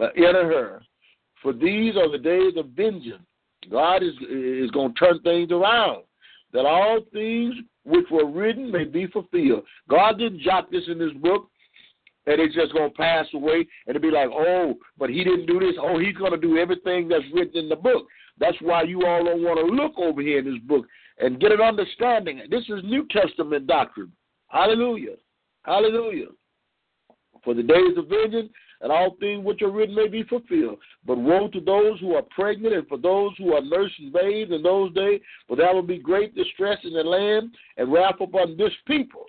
uh, 0.00 0.08
enter 0.16 0.44
her. 0.44 0.82
For 1.40 1.52
these 1.52 1.96
are 1.96 2.10
the 2.10 2.18
days 2.18 2.54
of 2.56 2.70
vengeance. 2.70 3.22
God 3.70 4.02
is 4.02 4.14
is 4.30 4.70
going 4.70 4.94
to 4.94 4.98
turn 4.98 5.20
things 5.20 5.50
around. 5.50 6.04
That 6.52 6.66
all 6.66 7.00
things 7.12 7.54
which 7.84 8.06
were 8.10 8.30
written 8.30 8.70
may 8.70 8.84
be 8.84 9.06
fulfilled. 9.06 9.64
God 9.88 10.18
didn't 10.18 10.40
jot 10.40 10.70
this 10.70 10.84
in 10.86 10.98
this 10.98 11.12
book 11.14 11.48
and 12.26 12.40
it's 12.40 12.54
just 12.54 12.72
going 12.72 12.90
to 12.90 12.96
pass 12.96 13.26
away 13.34 13.66
and 13.86 13.96
it'll 13.96 14.02
be 14.02 14.10
like, 14.10 14.28
oh, 14.32 14.74
but 14.98 15.10
he 15.10 15.24
didn't 15.24 15.46
do 15.46 15.58
this. 15.58 15.74
Oh, 15.80 15.98
he's 15.98 16.16
going 16.16 16.32
to 16.32 16.38
do 16.38 16.58
everything 16.58 17.08
that's 17.08 17.24
written 17.34 17.56
in 17.56 17.68
the 17.68 17.76
book. 17.76 18.06
That's 18.38 18.56
why 18.60 18.82
you 18.82 19.06
all 19.06 19.24
don't 19.24 19.42
want 19.42 19.58
to 19.58 19.74
look 19.74 19.92
over 19.98 20.20
here 20.20 20.38
in 20.38 20.44
this 20.44 20.62
book 20.64 20.86
and 21.18 21.40
get 21.40 21.52
an 21.52 21.60
understanding. 21.60 22.42
This 22.50 22.64
is 22.68 22.82
New 22.84 23.06
Testament 23.10 23.66
doctrine. 23.66 24.12
Hallelujah. 24.48 25.16
Hallelujah. 25.64 26.28
For 27.44 27.54
the 27.54 27.62
days 27.62 27.96
of 27.96 28.08
vengeance 28.08 28.50
and 28.82 28.90
all 28.92 29.16
things 29.20 29.44
which 29.44 29.62
are 29.62 29.70
written 29.70 29.94
may 29.94 30.08
be 30.08 30.24
fulfilled. 30.24 30.78
But 31.06 31.18
woe 31.18 31.48
to 31.48 31.60
those 31.60 31.98
who 32.00 32.14
are 32.14 32.22
pregnant 32.22 32.74
and 32.74 32.86
for 32.88 32.98
those 32.98 33.32
who 33.38 33.54
are 33.54 33.62
nursing 33.62 34.12
babes 34.12 34.50
in 34.50 34.62
those 34.62 34.92
days, 34.92 35.20
for 35.46 35.56
there 35.56 35.72
will 35.72 35.82
be 35.82 35.98
great 35.98 36.34
distress 36.34 36.78
in 36.84 36.92
the 36.92 37.02
land 37.02 37.54
and 37.76 37.92
wrath 37.92 38.20
upon 38.20 38.56
this 38.56 38.72
people. 38.86 39.24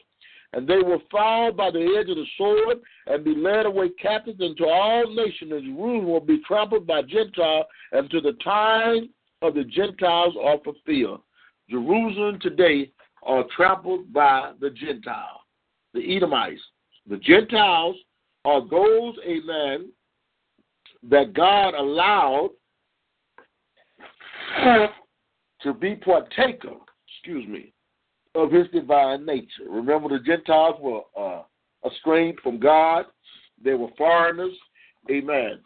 And 0.54 0.68
they 0.68 0.78
will 0.78 1.02
fall 1.10 1.52
by 1.52 1.72
the 1.72 1.98
edge 2.00 2.10
of 2.10 2.18
the 2.18 2.26
sword 2.38 2.78
and 3.08 3.24
be 3.24 3.36
led 3.36 3.66
away 3.66 3.90
captive 4.02 4.40
into 4.40 4.66
all 4.66 5.16
nations, 5.16 5.52
and 5.52 5.64
Jerusalem 5.64 6.06
will 6.06 6.20
be 6.20 6.42
trampled 6.48 6.86
by 6.86 7.02
Gentiles, 7.02 7.66
to 7.92 8.22
the 8.22 8.38
time 8.44 9.10
of 9.42 9.56
the 9.56 9.64
Gentiles 9.64 10.36
are 10.42 10.58
fulfilled. 10.64 11.22
Jerusalem 11.70 12.40
today 12.40 12.92
are 13.24 13.46
trampled 13.56 14.12
by 14.14 14.52
the 14.60 14.70
Gentiles, 14.70 15.42
the 15.94 16.16
Edomites. 16.16 16.62
The 17.10 17.18
Gentiles 17.18 17.96
are 18.46 18.62
those, 18.68 19.16
amen, 19.26 19.90
that 21.10 21.34
God 21.34 21.74
allowed 21.74 22.50
to 25.62 25.74
be 25.74 25.96
partaker, 25.96 26.76
excuse 27.08 27.48
me, 27.48 27.74
of 28.36 28.52
his 28.52 28.68
divine 28.74 29.26
nature. 29.26 29.64
Remember, 29.70 30.10
the 30.10 30.24
Gentiles 30.24 30.76
were 30.82 31.02
uh, 31.18 31.44
estranged 31.86 32.42
from 32.42 32.60
God, 32.60 33.06
they 33.64 33.74
were 33.74 33.90
foreigners, 33.98 34.54
amen. 35.10 35.60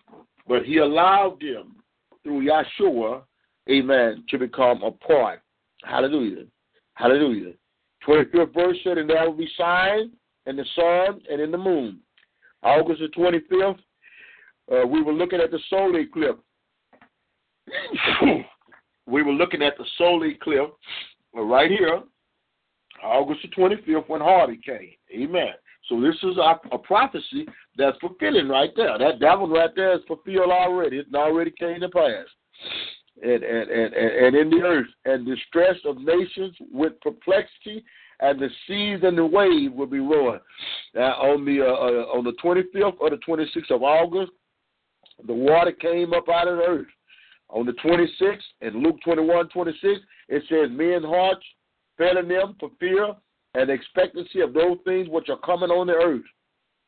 But 0.48 0.64
he 0.64 0.78
allowed 0.78 1.40
them 1.42 1.78
through 2.24 2.48
Yeshua, 2.48 3.22
amen, 3.70 4.24
to 4.30 4.38
become 4.38 4.84
a 4.84 4.92
part. 4.92 5.42
Hallelujah. 5.84 6.46
Hallelujah. 6.96 7.54
25th 8.08 8.54
verse 8.54 8.78
said, 8.84 8.98
And 8.98 9.10
there 9.10 9.30
will 9.30 9.38
be 9.38 9.50
signs 9.58 10.12
in 10.46 10.56
the 10.56 10.66
sun 10.76 11.22
and 11.30 11.42
in 11.42 11.52
the 11.52 11.58
moon. 11.58 12.00
August 12.68 13.00
the 13.00 13.08
25th, 13.08 13.80
uh, 14.70 14.86
we 14.86 15.02
were 15.02 15.14
looking 15.14 15.40
at 15.40 15.52
the 15.52 15.60
solar 15.70 16.00
eclipse. 16.00 16.42
we 19.08 19.24
were 19.24 19.32
looking 19.32 19.62
at 19.62 19.78
the 19.78 19.86
solar 19.98 20.26
eclipse 20.26 20.74
uh, 21.38 21.42
right 21.42 21.72
here, 21.72 22.02
August 23.02 23.40
the 23.44 23.48
25th, 23.50 24.10
when 24.10 24.20
Harvey 24.20 24.60
came. 24.66 24.92
Amen. 25.16 25.54
So 25.88 26.02
this 26.02 26.16
is 26.24 26.38
a, 26.38 26.60
a 26.76 26.78
prophecy 26.78 27.48
that's 27.78 27.98
fulfilling 28.00 28.50
right 28.50 28.72
there. 28.76 28.98
That 28.98 29.22
that 29.22 29.40
one 29.40 29.52
right 29.52 29.70
there 29.74 29.94
is 29.94 30.02
fulfilled 30.06 30.52
already. 30.52 30.98
It 30.98 31.08
already 31.16 31.52
came 31.52 31.80
to 31.80 31.88
pass. 31.88 32.26
And 33.24 33.44
and, 33.44 33.70
and, 33.70 33.94
and 33.94 34.36
in 34.36 34.50
the 34.50 34.66
earth, 34.66 34.88
and 35.06 35.26
distress 35.26 35.78
of 35.86 36.02
nations 36.02 36.54
with 36.74 37.00
perplexity 37.00 37.86
and 38.20 38.40
the 38.40 38.50
seas 38.68 39.00
and 39.04 39.18
the 39.18 39.26
wave 39.26 39.74
will 39.74 39.88
be 39.88 40.00
roaring. 40.00 40.42
Now, 40.96 41.14
on 41.14 41.46
the 41.46 41.62
uh, 41.62 41.66
uh, 41.66 42.18
on 42.18 42.24
the 42.24 42.34
25th 42.44 42.98
or 43.00 43.10
the 43.10 43.18
26th 43.18 43.72
of 43.72 43.84
August, 43.84 44.32
the 45.26 45.34
water 45.34 45.72
came 45.72 46.14
up 46.14 46.30
out 46.30 46.48
of 46.48 46.58
the 46.58 46.64
earth. 46.64 46.88
On 47.50 47.66
the 47.66 47.74
26th, 47.74 48.42
in 48.62 48.84
Luke 48.84 48.98
21, 49.04 49.50
26, 49.50 50.02
it 50.28 50.44
says, 50.50 50.70
men's 50.70 51.06
hearts 51.06 51.46
failing 51.98 52.28
them 52.28 52.56
for 52.60 52.70
fear 52.80 53.14
and 53.54 53.70
expectancy 53.70 54.42
of 54.42 54.54
those 54.54 54.78
things 54.86 55.08
which 55.10 55.30
are 55.30 55.40
coming 55.40 55.70
on 55.70 55.88
the 55.88 55.94
earth. 55.94 56.26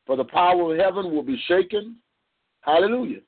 For 0.06 0.16
the 0.16 0.24
power 0.24 0.72
of 0.72 0.78
heaven 0.78 1.12
will 1.12 1.22
be 1.22 1.40
shaken. 1.48 1.96
Hallelujah. 2.60 3.20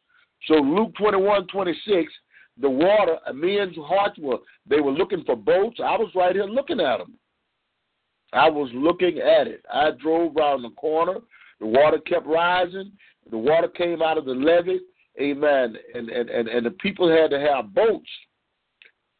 So 0.46 0.54
Luke 0.54 0.92
21, 0.98 1.46
26, 1.46 2.12
the 2.60 2.68
water, 2.68 3.16
men's 3.32 3.76
hearts 3.76 4.18
were, 4.18 4.38
they 4.68 4.80
were 4.80 4.92
looking 4.92 5.24
for 5.24 5.36
boats. 5.36 5.78
I 5.80 5.96
was 5.96 6.10
right 6.14 6.34
here 6.34 6.44
looking 6.44 6.80
at 6.80 6.98
them. 6.98 7.14
I 8.32 8.48
was 8.48 8.70
looking 8.74 9.18
at 9.18 9.46
it. 9.46 9.64
I 9.72 9.90
drove 10.02 10.36
around 10.36 10.62
the 10.62 10.70
corner. 10.70 11.18
The 11.60 11.66
water 11.66 11.98
kept 11.98 12.26
rising. 12.26 12.92
The 13.30 13.38
water 13.38 13.68
came 13.68 14.02
out 14.02 14.18
of 14.18 14.24
the 14.24 14.32
levee. 14.32 14.80
Amen. 15.20 15.76
And, 15.94 16.08
and, 16.08 16.30
and, 16.30 16.48
and 16.48 16.66
the 16.66 16.70
people 16.70 17.10
had 17.10 17.30
to 17.30 17.40
have 17.40 17.74
boats 17.74 18.08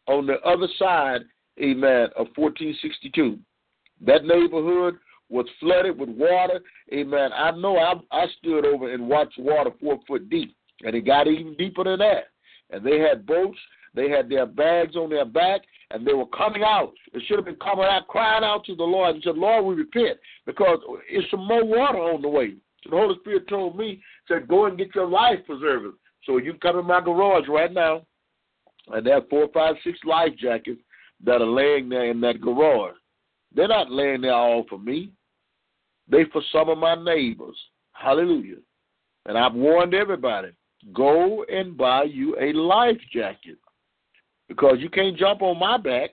on 0.07 0.27
the 0.27 0.41
other 0.41 0.67
side, 0.79 1.21
amen, 1.61 2.09
of 2.17 2.29
1462. 2.37 3.39
That 4.05 4.25
neighborhood 4.25 4.97
was 5.29 5.47
flooded 5.61 5.99
with 5.99 6.09
water. 6.11 6.61
Amen. 6.93 7.31
I 7.35 7.51
know 7.53 7.79
I, 7.79 7.95
I 8.11 8.27
stood 8.39 8.65
over 8.65 8.93
and 8.93 9.09
watched 9.09 9.39
water 9.39 9.71
four 9.81 10.01
foot 10.07 10.29
deep, 10.29 10.55
and 10.83 10.95
it 10.95 11.03
got 11.03 11.29
even 11.29 11.55
deeper 11.57 11.85
than 11.85 11.99
that. 12.01 12.25
And 12.71 12.85
they 12.85 12.99
had 12.99 13.27
boats. 13.27 13.59
They 13.95 14.09
had 14.09 14.29
their 14.29 14.47
bags 14.47 14.97
on 14.97 15.11
their 15.11 15.25
back, 15.25 15.61
and 15.91 16.07
they 16.07 16.15
were 16.15 16.27
coming 16.27 16.63
out. 16.63 16.93
They 17.13 17.21
should 17.21 17.37
have 17.37 17.45
been 17.45 17.57
coming 17.57 17.85
out, 17.85 18.09
crying 18.09 18.45
out 18.45 18.65
to 18.65 18.75
the 18.75 18.83
Lord 18.83 19.15
and 19.15 19.25
said, 19.25 19.37
Lord, 19.37 19.65
we 19.65 19.75
repent 19.75 20.19
because 20.47 20.79
it's 21.09 21.31
some 21.31 21.47
more 21.47 21.65
water 21.65 21.99
on 21.99 22.23
the 22.23 22.29
way. 22.29 22.55
So 22.83 22.91
the 22.91 22.97
Holy 22.97 23.19
Spirit 23.21 23.49
told 23.49 23.77
me, 23.77 24.03
said, 24.27 24.49
go 24.49 24.67
and 24.67 24.79
get 24.79 24.95
your 24.95 25.07
life 25.07 25.39
preserver. 25.47 25.91
So 26.25 26.39
you 26.39 26.55
come 26.55 26.79
in 26.79 26.87
my 26.87 27.01
garage 27.01 27.49
right 27.49 27.73
now, 27.73 28.07
and 28.89 29.07
there 29.07 29.17
are 29.17 29.27
four, 29.29 29.49
five, 29.53 29.75
six 29.85 29.99
life 30.05 30.33
jackets 30.41 30.81
that 31.25 31.43
are 31.43 31.47
laying 31.47 31.89
there 31.89 32.11
in 32.11 32.21
that 32.23 32.41
garage. 32.41 32.97
They're 33.55 33.69
not 33.69 33.91
laying 33.91 34.23
there 34.23 34.35
all 34.35 34.65
for 34.69 34.79
me. 34.79 35.13
They 36.09 36.25
for 36.33 36.43
some 36.51 36.69
of 36.69 36.79
my 36.79 36.95
neighbors. 36.95 37.57
Hallelujah. 37.93 38.57
And 39.27 39.39
I've 39.39 39.55
warned 39.55 39.95
everybody, 39.95 40.49
go 40.93 41.45
and 41.45 41.77
buy 41.77 42.05
you 42.05 42.37
a 42.41 42.53
life 42.53 42.99
jacket 43.13 43.59
because 44.53 44.77
you 44.81 44.91
can't 44.91 45.17
jump 45.17 45.41
on 45.41 45.59
my 45.59 45.79
back. 45.79 46.11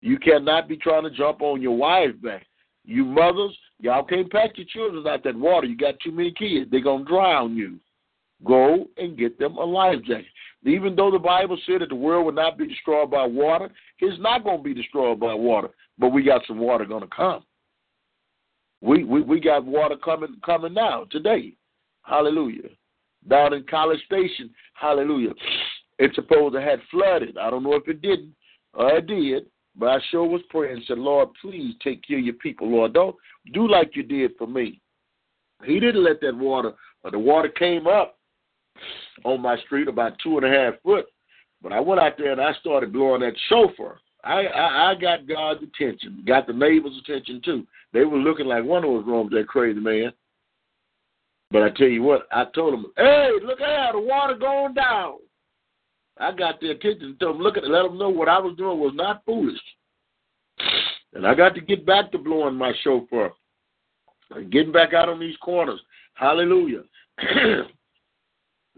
You 0.00 0.18
cannot 0.18 0.68
be 0.68 0.76
trying 0.76 1.04
to 1.04 1.10
jump 1.10 1.40
on 1.40 1.62
your 1.62 1.76
wife's 1.76 2.18
back. 2.18 2.46
You 2.84 3.04
mothers, 3.04 3.56
y'all 3.80 4.04
can't 4.04 4.30
pack 4.30 4.56
your 4.56 4.66
children 4.66 5.06
out 5.06 5.22
that 5.24 5.36
water. 5.36 5.66
You 5.66 5.76
got 5.76 5.94
too 6.00 6.10
many 6.10 6.32
kids. 6.32 6.68
They're 6.70 6.80
going 6.80 7.04
to 7.04 7.10
drown 7.10 7.56
you. 7.56 7.78
Go 8.44 8.86
and 8.96 9.16
get 9.16 9.38
them 9.38 9.56
a 9.56 9.64
life 9.64 10.02
jacket. 10.06 10.26
Even 10.64 10.96
though 10.96 11.10
the 11.10 11.18
Bible 11.18 11.58
said 11.66 11.80
that 11.80 11.90
the 11.90 11.94
world 11.94 12.26
would 12.26 12.34
not 12.34 12.58
be 12.58 12.66
destroyed 12.66 13.10
by 13.10 13.24
water, 13.24 13.70
it's 14.00 14.20
not 14.20 14.42
going 14.42 14.58
to 14.58 14.62
be 14.62 14.74
destroyed 14.74 15.20
by 15.20 15.34
water. 15.34 15.68
But 15.98 16.08
we 16.08 16.22
got 16.24 16.42
some 16.46 16.58
water 16.58 16.84
going 16.84 17.02
to 17.02 17.14
come. 17.14 17.44
We, 18.80 19.02
we 19.02 19.22
we 19.22 19.40
got 19.40 19.64
water 19.64 19.96
coming 19.96 20.36
coming 20.44 20.72
now 20.72 21.04
today. 21.10 21.54
Hallelujah. 22.02 22.68
Down 23.28 23.52
in 23.52 23.64
College 23.64 24.00
Station, 24.04 24.50
hallelujah. 24.74 25.32
It's 25.98 26.14
supposed 26.14 26.54
to 26.54 26.60
had 26.60 26.80
flooded. 26.90 27.36
I 27.38 27.50
don't 27.50 27.62
know 27.62 27.74
if 27.74 27.88
it 27.88 28.00
didn't 28.02 28.34
or 28.74 28.96
it 28.96 29.06
did, 29.06 29.46
but 29.76 29.88
I 29.88 29.98
sure 30.10 30.24
was 30.24 30.42
praying 30.50 30.82
said, 30.86 30.98
Lord, 30.98 31.30
please 31.40 31.74
take 31.82 32.06
care 32.06 32.18
of 32.18 32.24
your 32.24 32.34
people, 32.34 32.70
Lord. 32.70 32.92
Don't 32.92 33.16
do 33.52 33.68
like 33.68 33.94
you 33.94 34.02
did 34.02 34.32
for 34.36 34.46
me. 34.46 34.80
He 35.64 35.80
didn't 35.80 36.04
let 36.04 36.20
that 36.20 36.36
water. 36.36 36.72
Uh, 37.04 37.10
the 37.10 37.18
water 37.18 37.48
came 37.48 37.86
up 37.86 38.16
on 39.24 39.40
my 39.40 39.58
street 39.66 39.88
about 39.88 40.18
two 40.22 40.38
and 40.38 40.46
a 40.46 40.50
half 40.50 40.74
foot, 40.82 41.06
but 41.62 41.72
I 41.72 41.80
went 41.80 42.00
out 42.00 42.16
there 42.16 42.32
and 42.32 42.40
I 42.40 42.52
started 42.60 42.92
blowing 42.92 43.20
that 43.22 43.34
shofar. 43.48 43.98
I, 44.24 44.46
I 44.46 44.90
I 44.90 44.94
got 44.94 45.28
God's 45.28 45.62
attention, 45.62 46.24
got 46.26 46.46
the 46.46 46.52
neighbors' 46.52 47.00
attention 47.02 47.40
too. 47.44 47.66
They 47.92 48.04
were 48.04 48.18
looking 48.18 48.46
like 48.46 48.64
one 48.64 48.84
of 48.84 48.90
those 48.90 49.24
with 49.24 49.32
that 49.32 49.48
crazy 49.48 49.80
man. 49.80 50.12
But 51.50 51.62
I 51.62 51.70
tell 51.70 51.88
you 51.88 52.02
what, 52.02 52.26
I 52.30 52.44
told 52.54 52.74
them, 52.74 52.86
"Hey, 52.96 53.30
look 53.42 53.60
out! 53.60 53.92
The 53.92 54.00
water 54.00 54.34
going 54.34 54.74
down." 54.74 55.18
I 56.20 56.32
got 56.32 56.60
their 56.60 56.72
attention. 56.72 57.16
Told 57.20 57.36
them, 57.36 57.42
look 57.42 57.56
at, 57.56 57.64
it, 57.64 57.70
let 57.70 57.82
them 57.84 57.98
know 57.98 58.08
what 58.08 58.28
I 58.28 58.38
was 58.38 58.56
doing 58.56 58.78
was 58.78 58.92
not 58.94 59.24
foolish. 59.24 59.60
And 61.14 61.26
I 61.26 61.34
got 61.34 61.54
to 61.54 61.60
get 61.60 61.86
back 61.86 62.10
to 62.12 62.18
blowing 62.18 62.54
my 62.54 62.72
shofar, 62.82 63.32
and 64.30 64.50
getting 64.50 64.72
back 64.72 64.92
out 64.92 65.08
on 65.08 65.20
these 65.20 65.36
corners. 65.40 65.80
Hallelujah. 66.14 66.82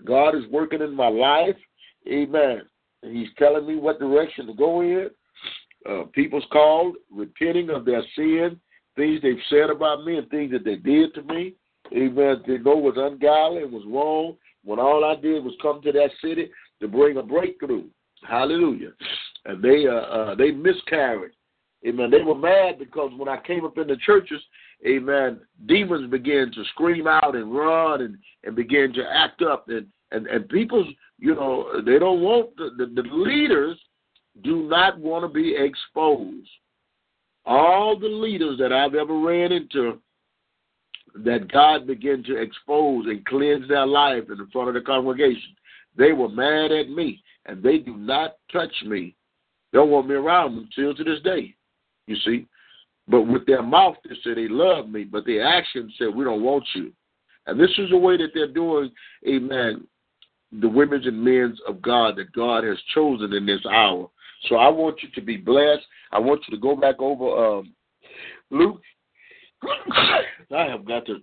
God 0.05 0.34
is 0.36 0.45
working 0.51 0.82
in 0.82 0.95
my 0.95 1.09
life. 1.09 1.57
Amen. 2.09 2.62
And 3.03 3.16
he's 3.16 3.28
telling 3.38 3.66
me 3.66 3.76
what 3.76 3.99
direction 3.99 4.47
to 4.47 4.55
go 4.55 4.82
in. 4.82 5.11
Uh, 5.88 6.03
people's 6.12 6.45
called, 6.53 6.97
repenting 7.11 7.70
of 7.70 7.86
their 7.86 8.03
sin, 8.14 8.61
things 8.97 9.20
they've 9.22 9.36
said 9.49 9.70
about 9.70 10.05
me 10.05 10.18
and 10.18 10.28
things 10.28 10.53
that 10.53 10.64
they 10.64 10.76
did 10.76 11.14
to 11.14 11.22
me. 11.22 11.55
Amen. 11.93 12.43
They 12.47 12.59
know 12.59 12.76
was 12.76 12.95
ungodly 12.97 13.62
and 13.62 13.72
was 13.72 13.84
wrong. 13.86 14.36
When 14.62 14.78
all 14.78 15.05
I 15.05 15.20
did 15.20 15.43
was 15.43 15.55
come 15.62 15.80
to 15.82 15.93
that 15.93 16.11
city 16.22 16.51
to 16.81 16.89
bring 16.89 17.16
a 17.16 17.22
breakthrough. 17.22 17.85
Hallelujah. 18.28 18.93
And 19.47 19.62
they 19.62 19.87
uh, 19.87 19.93
uh 19.93 20.35
they 20.35 20.51
miscarried. 20.51 21.33
Amen. 21.87 22.11
They 22.11 22.22
were 22.22 22.35
mad 22.35 22.78
because 22.78 23.11
when 23.16 23.28
I 23.28 23.39
came 23.39 23.64
up 23.64 23.78
in 23.78 23.87
the 23.87 23.97
churches, 23.97 24.41
amen, 24.87 25.41
demons 25.66 26.11
began 26.11 26.53
to 26.53 26.64
scream 26.72 27.07
out 27.07 27.35
and 27.35 27.55
run 27.55 28.03
and, 28.03 28.18
and 28.45 28.55
begin 28.55 28.93
to 28.95 29.03
act 29.11 29.41
up 29.41 29.66
and, 29.68 29.87
and, 30.12 30.26
and 30.26 30.47
people, 30.49 30.87
you 31.18 31.35
know, 31.35 31.81
they 31.87 31.99
don't 31.99 32.20
want 32.20 32.55
the, 32.57 32.70
the, 32.76 33.03
the 33.03 33.09
leaders 33.09 33.78
do 34.45 34.68
not 34.68 34.99
want 34.99 35.24
to 35.24 35.28
be 35.28 35.57
exposed. 35.57 36.49
All 37.47 37.99
the 37.99 38.07
leaders 38.07 38.59
that 38.59 38.72
I've 38.72 38.95
ever 38.95 39.18
ran 39.18 39.51
into 39.51 40.01
that 41.24 41.51
God 41.51 41.87
began 41.87 42.22
to 42.24 42.37
expose 42.37 43.07
and 43.07 43.24
cleanse 43.24 43.66
their 43.68 43.87
life 43.87 44.24
in 44.28 44.47
front 44.53 44.68
of 44.68 44.74
the 44.74 44.81
congregation, 44.81 45.57
they 45.97 46.12
were 46.12 46.28
mad 46.28 46.72
at 46.72 46.88
me 46.88 47.22
and 47.47 47.62
they 47.62 47.78
do 47.78 47.97
not 47.97 48.36
touch 48.53 48.72
me. 48.86 49.14
They 49.72 49.78
don't 49.78 49.91
want 49.91 50.09
me 50.09 50.14
around 50.14 50.57
them 50.57 50.68
till 50.74 50.95
to 50.95 51.05
this 51.05 51.20
day. 51.22 51.55
You 52.07 52.16
see? 52.24 52.47
But 53.09 53.22
with 53.22 53.47
their 53.47 53.62
mouth 53.62 53.97
they 54.05 54.14
say 54.22 54.34
they 54.34 54.49
love 54.49 54.88
me, 54.88 55.05
but 55.05 55.26
their 55.26 55.47
actions 55.47 55.95
say 55.99 56.07
we 56.07 56.24
don't 56.24 56.43
want 56.43 56.64
you. 56.74 56.93
And 57.47 57.59
this 57.59 57.70
is 57.78 57.91
the 57.91 57.97
way 57.97 58.16
that 58.16 58.30
they're 58.34 58.53
doing, 58.53 58.91
amen, 59.26 59.86
the 60.53 60.68
women's 60.68 61.07
and 61.07 61.22
men's 61.22 61.59
of 61.66 61.80
God 61.80 62.16
that 62.16 62.32
God 62.32 62.64
has 62.64 62.78
chosen 62.95 63.32
in 63.32 63.47
this 63.47 63.64
hour. 63.70 64.09
So 64.49 64.57
I 64.57 64.68
want 64.68 65.03
you 65.03 65.09
to 65.14 65.20
be 65.20 65.36
blessed. 65.36 65.82
I 66.12 66.18
want 66.18 66.43
you 66.47 66.57
to 66.57 66.61
go 66.61 66.74
back 66.74 66.97
over 67.01 67.59
um, 67.59 67.74
Luke. 68.51 68.80
I 69.62 70.64
have 70.64 70.84
got 70.84 71.07
to 71.07 71.18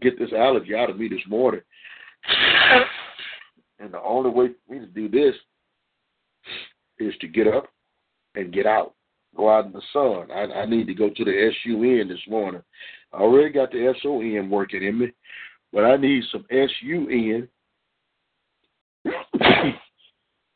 get 0.00 0.18
this 0.18 0.32
allergy 0.32 0.74
out 0.74 0.90
of 0.90 0.98
me 0.98 1.08
this 1.08 1.20
morning. 1.28 1.60
And 3.78 3.92
the 3.92 4.02
only 4.02 4.30
way 4.30 4.48
for 4.48 4.74
me 4.74 4.80
to 4.80 4.86
do 4.86 5.08
this 5.08 5.34
is 6.98 7.14
to 7.20 7.28
get 7.28 7.46
up 7.46 7.68
and 8.34 8.52
get 8.52 8.66
out. 8.66 8.94
Go 9.36 9.50
out 9.50 9.66
in 9.66 9.72
the 9.72 9.82
sun. 9.92 10.30
I, 10.32 10.60
I 10.60 10.66
need 10.66 10.86
to 10.86 10.94
go 10.94 11.10
to 11.10 11.24
the 11.24 11.50
SUN 11.62 12.08
this 12.08 12.18
morning. 12.28 12.62
I 13.12 13.18
already 13.18 13.50
got 13.50 13.70
the 13.70 13.94
SON 14.02 14.50
working 14.50 14.82
in 14.82 14.98
me, 14.98 15.12
but 15.72 15.84
I 15.84 15.96
need 15.96 16.24
some 16.32 16.44
SUN. 16.50 17.48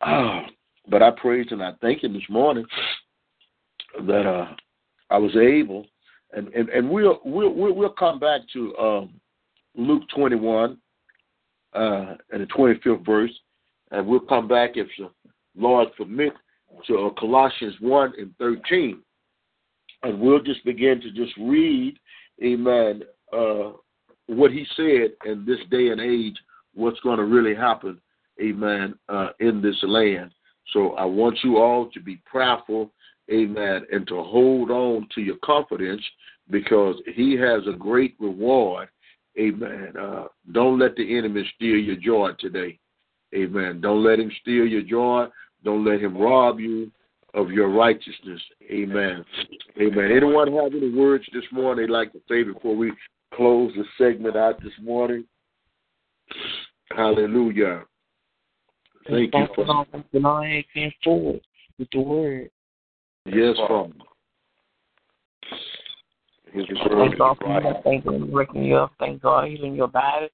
Ah, 0.01 0.47
but 0.89 1.03
I 1.03 1.11
praise 1.11 1.47
and 1.51 1.63
I 1.63 1.73
thank 1.81 2.03
him 2.03 2.13
this 2.13 2.23
morning 2.29 2.67
that 4.07 4.27
uh, 4.27 4.49
I 5.11 5.19
was 5.19 5.37
able, 5.37 5.87
and, 6.33 6.49
and, 6.49 6.69
and 6.71 6.91
we'll, 6.91 7.21
we'll 7.25 7.53
we'll 7.53 7.91
come 7.91 8.19
back 8.19 8.41
to 8.53 8.77
um, 8.79 9.21
Luke 9.77 10.03
21 10.15 10.79
uh, 11.75 12.15
the 12.31 12.47
25th 12.57 13.05
verse, 13.05 13.33
and 13.91 14.07
we'll 14.07 14.21
come 14.21 14.49
back 14.49 14.73
if 14.75 14.89
the 14.99 15.11
Lord 15.57 15.89
permit 15.97 16.33
to 16.87 17.07
uh, 17.07 17.11
Colossians 17.21 17.75
1 17.81 18.13
and 18.19 18.35
13. 18.39 19.01
And 20.03 20.21
we'll 20.21 20.43
just 20.43 20.65
begin 20.65 21.01
to 21.01 21.11
just 21.13 21.37
read, 21.39 21.97
amen, 22.43 23.03
uh, 23.33 23.73
what 24.27 24.51
he 24.51 24.67
said 24.77 25.13
in 25.25 25.45
this 25.47 25.59
day 25.71 25.89
and 25.89 26.01
age, 26.01 26.37
what's 26.75 27.01
going 27.01 27.19
to 27.19 27.25
really 27.25 27.55
happen, 27.55 28.01
amen, 28.43 28.95
uh, 29.09 29.29
in 29.41 29.63
this 29.63 29.77
land. 29.83 30.33
So 30.73 30.93
I 30.93 31.05
want 31.05 31.39
you 31.45 31.59
all 31.59 31.91
to 31.91 32.01
be 32.01 32.21
prayerful, 32.25 32.91
amen, 33.31 33.87
and 33.93 34.07
to 34.09 34.23
hold 34.23 34.71
on 34.71 35.07
to 35.15 35.21
your 35.21 35.37
confidence 35.45 36.03
because 36.51 36.97
he 37.15 37.35
has 37.35 37.63
a 37.67 37.77
great 37.77 38.17
reward, 38.19 38.89
amen. 39.39 39.93
Uh, 39.99 40.25
don't 40.53 40.79
let 40.79 40.97
the 40.97 41.19
enemy 41.19 41.45
steal 41.55 41.77
your 41.77 41.97
joy 41.97 42.31
today, 42.39 42.79
amen. 43.35 43.81
Don't 43.81 44.05
let 44.05 44.19
him 44.19 44.31
steal 44.41 44.67
your 44.67 44.83
joy. 44.83 45.27
Don't 45.65 45.85
let 45.85 46.01
him 46.01 46.17
rob 46.17 46.59
you 46.59 46.91
of 47.35 47.51
your 47.51 47.71
righteousness. 47.71 48.41
Amen. 48.71 49.25
Amen. 49.81 50.13
Anyone 50.13 50.53
have 50.53 50.75
any 50.75 50.91
words 50.93 51.25
this 51.33 51.45
morning 51.51 51.87
they'd 51.87 51.93
like 51.93 52.13
to 52.13 52.21
say 52.29 52.43
before 52.43 52.77
we 52.77 52.93
close 53.35 53.73
the 53.75 53.85
segment 53.97 54.37
out 54.37 54.63
this 54.63 54.73
morning? 54.83 55.25
Hallelujah. 56.91 57.85
Thank 59.09 59.35
you 59.35 59.47
for 59.55 59.67
I 60.27 60.65
came 60.75 60.93
forward 61.03 61.41
with 61.79 61.89
the 61.93 62.01
word. 62.01 62.51
Yes, 63.27 63.57
Father. 63.57 63.93
His 66.53 66.67
word 66.91 67.17
God 67.19 67.33
is 67.33 67.39
for 67.41 67.49
right. 67.49 67.65
you. 67.65 67.75
Thank 67.85 68.05
God 68.05 68.21
for 68.21 68.27
waking 68.27 68.65
you 68.65 68.77
up. 68.77 68.93
Thank 68.99 69.23
God 69.23 69.49
healing 69.49 69.75
your 69.75 69.89
body. 69.89 70.29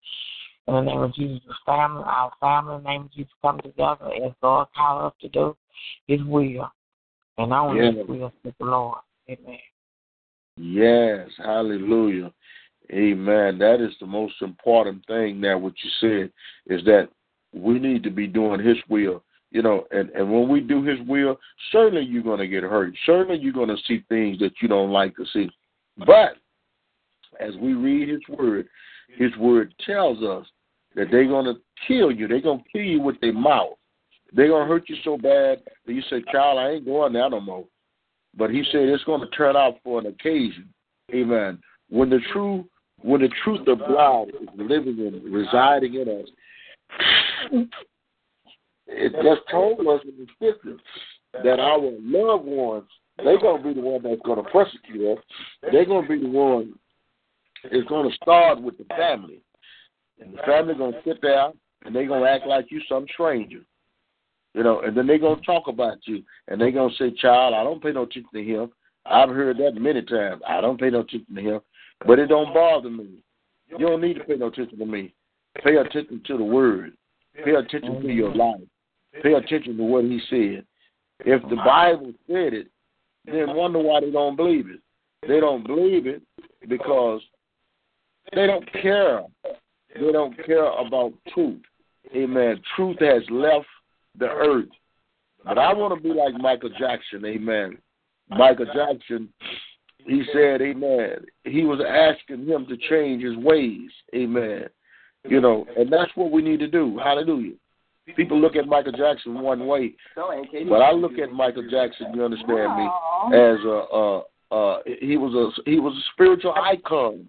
In 0.66 0.74
the 0.74 0.80
name 0.82 1.00
of 1.00 1.14
Jesus, 1.14 1.40
family, 1.64 2.02
our 2.04 2.30
family, 2.40 2.76
in 2.76 2.82
the 2.82 2.88
name 2.88 3.02
of 3.02 3.12
Jesus, 3.12 3.32
come 3.40 3.58
together 3.60 4.10
as 4.24 4.32
God 4.42 4.66
called 4.76 5.12
us 5.12 5.12
to 5.22 5.28
do 5.28 5.56
His 6.06 6.22
will. 6.24 6.70
And 7.38 7.52
only 7.52 7.84
Yes. 7.84 7.94
His 7.96 8.06
will, 8.06 8.32
says 8.42 8.52
the 8.58 8.66
Lord. 8.66 8.98
Amen. 9.30 9.58
Yes, 10.56 11.28
hallelujah. 11.38 12.32
Amen. 12.92 13.58
That 13.58 13.80
is 13.80 13.94
the 14.00 14.06
most 14.06 14.34
important 14.40 15.06
thing 15.06 15.40
now 15.40 15.58
what 15.58 15.74
you 15.82 15.90
said 16.00 16.32
is 16.74 16.84
that 16.84 17.08
we 17.52 17.78
need 17.78 18.02
to 18.02 18.10
be 18.10 18.26
doing 18.26 18.64
his 18.64 18.76
will. 18.88 19.22
You 19.50 19.62
know, 19.62 19.86
and, 19.90 20.10
and 20.10 20.30
when 20.30 20.48
we 20.48 20.60
do 20.60 20.82
his 20.82 20.98
will, 21.06 21.38
certainly 21.72 22.04
you're 22.04 22.22
gonna 22.22 22.46
get 22.46 22.62
hurt. 22.62 22.92
Certainly 23.06 23.40
you're 23.40 23.52
gonna 23.52 23.76
see 23.86 24.04
things 24.08 24.38
that 24.40 24.52
you 24.60 24.68
don't 24.68 24.90
like 24.90 25.16
to 25.16 25.24
see. 25.32 25.48
But 25.99 26.36
as 27.40 27.55
we 27.61 27.74
read 27.74 28.09
his 28.09 28.20
word, 28.38 28.68
his 29.16 29.34
word 29.36 29.74
tells 29.84 30.22
us 30.22 30.46
that 30.94 31.09
they're 31.11 31.28
gonna 31.28 31.55
kill 31.86 32.11
you. 32.11 32.28
They're 32.28 32.40
gonna 32.40 32.64
kill 32.72 32.82
you 32.82 33.01
with 33.01 33.20
their 33.20 33.32
mouth. 33.32 33.76
They're 34.32 34.49
gonna 34.49 34.66
hurt 34.66 34.88
you 34.88 34.96
so 35.05 35.16
bad 35.16 35.62
that 35.86 35.92
you 35.92 36.03
say, 36.03 36.22
Child, 36.30 36.59
I 36.59 36.70
ain't 36.70 36.84
going 36.84 37.12
there 37.12 37.30
no 37.30 37.40
more. 37.40 37.64
But 38.36 38.51
he 38.51 38.62
said 38.70 38.82
it's 38.82 39.05
gonna 39.05 39.28
turn 39.30 39.57
out 39.57 39.76
for 39.82 39.99
an 39.99 40.07
occasion. 40.07 40.72
Amen. 41.12 41.59
When 41.88 42.11
the 42.11 42.20
true 42.32 42.68
when 43.01 43.20
the 43.20 43.30
truth 43.44 43.66
of 43.68 43.78
God 43.78 44.28
is 44.28 44.49
living 44.57 44.99
and 44.99 45.32
residing 45.32 45.94
in 45.94 46.09
us, 46.09 46.28
it 48.88 49.12
just 49.12 49.42
told 49.51 49.80
us 49.80 50.01
in 50.05 50.18
the 50.18 50.26
scripture 50.34 50.76
that 51.44 51.61
our 51.61 51.78
loved 51.80 52.44
ones, 52.44 52.88
they're 53.24 53.40
gonna 53.40 53.62
be 53.62 53.74
the 53.74 53.80
one 53.80 54.02
that's 54.02 54.20
gonna 54.24 54.44
persecute 54.44 55.12
us. 55.12 55.24
They're 55.72 55.84
gonna 55.84 56.08
be 56.08 56.20
the 56.20 56.28
one 56.28 56.74
that's 57.64 57.88
gonna 57.88 58.12
start 58.22 58.62
with 58.62 58.78
the 58.78 58.84
family. 58.84 59.40
And 60.20 60.34
the 60.34 60.42
family 60.42 60.74
gonna 60.74 61.00
sit 61.04 61.20
there 61.22 61.50
and 61.84 61.94
they're 61.94 62.08
gonna 62.08 62.26
act 62.26 62.46
like 62.46 62.70
you 62.70 62.80
some 62.88 63.06
stranger. 63.12 63.60
You 64.54 64.62
know, 64.62 64.80
and 64.80 64.96
then 64.96 65.06
they're 65.06 65.18
gonna 65.18 65.40
talk 65.42 65.68
about 65.68 65.98
you 66.04 66.22
and 66.48 66.60
they're 66.60 66.70
gonna 66.70 66.94
say, 66.98 67.10
Child, 67.12 67.54
I 67.54 67.64
don't 67.64 67.82
pay 67.82 67.92
no 67.92 68.02
attention 68.02 68.30
to 68.32 68.44
him. 68.44 68.72
I've 69.06 69.30
heard 69.30 69.58
that 69.58 69.74
many 69.74 70.02
times. 70.02 70.42
I 70.46 70.60
don't 70.60 70.80
pay 70.80 70.90
no 70.90 71.00
attention 71.00 71.34
to 71.34 71.40
him. 71.40 71.60
But 72.06 72.18
it 72.18 72.26
don't 72.26 72.54
bother 72.54 72.90
me. 72.90 73.22
You 73.68 73.78
don't 73.78 74.00
need 74.00 74.14
to 74.14 74.24
pay 74.24 74.36
no 74.36 74.46
attention 74.46 74.78
to 74.78 74.86
me. 74.86 75.14
Pay 75.64 75.76
attention 75.76 76.22
to 76.26 76.36
the 76.36 76.44
word. 76.44 76.92
Pay 77.44 77.54
attention 77.54 78.00
to 78.02 78.08
your 78.08 78.34
life. 78.34 78.60
Pay 79.22 79.32
attention 79.32 79.76
to 79.76 79.82
what 79.82 80.04
he 80.04 80.20
said. 80.30 80.64
If 81.20 81.42
the 81.48 81.56
Bible 81.56 82.12
said 82.26 82.54
it, 82.54 82.68
then 83.32 83.56
wonder 83.56 83.78
why 83.78 84.00
they 84.00 84.10
don't 84.10 84.36
believe 84.36 84.68
it. 84.68 84.80
They 85.26 85.40
don't 85.40 85.66
believe 85.66 86.06
it 86.06 86.22
because 86.68 87.20
they 88.34 88.46
don't 88.46 88.70
care. 88.72 89.22
They 89.94 90.12
don't 90.12 90.36
care 90.46 90.70
about 90.78 91.12
truth. 91.34 91.62
Amen. 92.14 92.60
Truth 92.76 92.98
has 93.00 93.22
left 93.30 93.66
the 94.18 94.28
earth. 94.28 94.68
But 95.44 95.58
I 95.58 95.72
want 95.72 95.94
to 95.94 96.02
be 96.02 96.14
like 96.14 96.34
Michael 96.34 96.70
Jackson. 96.78 97.24
Amen. 97.24 97.78
Michael 98.30 98.66
Jackson 98.66 99.32
he 100.08 100.22
said, 100.32 100.62
Amen. 100.62 101.26
He 101.44 101.64
was 101.64 101.80
asking 101.86 102.46
him 102.46 102.66
to 102.66 102.76
change 102.88 103.22
his 103.22 103.36
ways. 103.36 103.90
Amen. 104.14 104.64
You 105.28 105.40
know, 105.40 105.66
and 105.76 105.92
that's 105.92 106.10
what 106.14 106.30
we 106.30 106.42
need 106.42 106.60
to 106.60 106.68
do. 106.68 106.98
Hallelujah. 106.98 107.54
People 108.16 108.40
look 108.40 108.56
at 108.56 108.66
Michael 108.66 108.92
Jackson 108.92 109.40
one 109.40 109.66
way, 109.66 109.94
but 110.16 110.82
I 110.82 110.92
look 110.92 111.18
at 111.18 111.32
Michael 111.32 111.68
Jackson. 111.70 112.09
You 112.14 112.24
understand 112.24 112.76
me? 112.76 112.88
As 113.34 113.59
a, 113.64 113.84
uh, 113.92 114.18
uh, 114.50 114.78
he 115.00 115.16
was 115.16 115.34
a 115.34 115.70
he 115.70 115.78
was 115.78 115.94
a 115.94 116.04
spiritual 116.12 116.54
icon. 116.54 117.26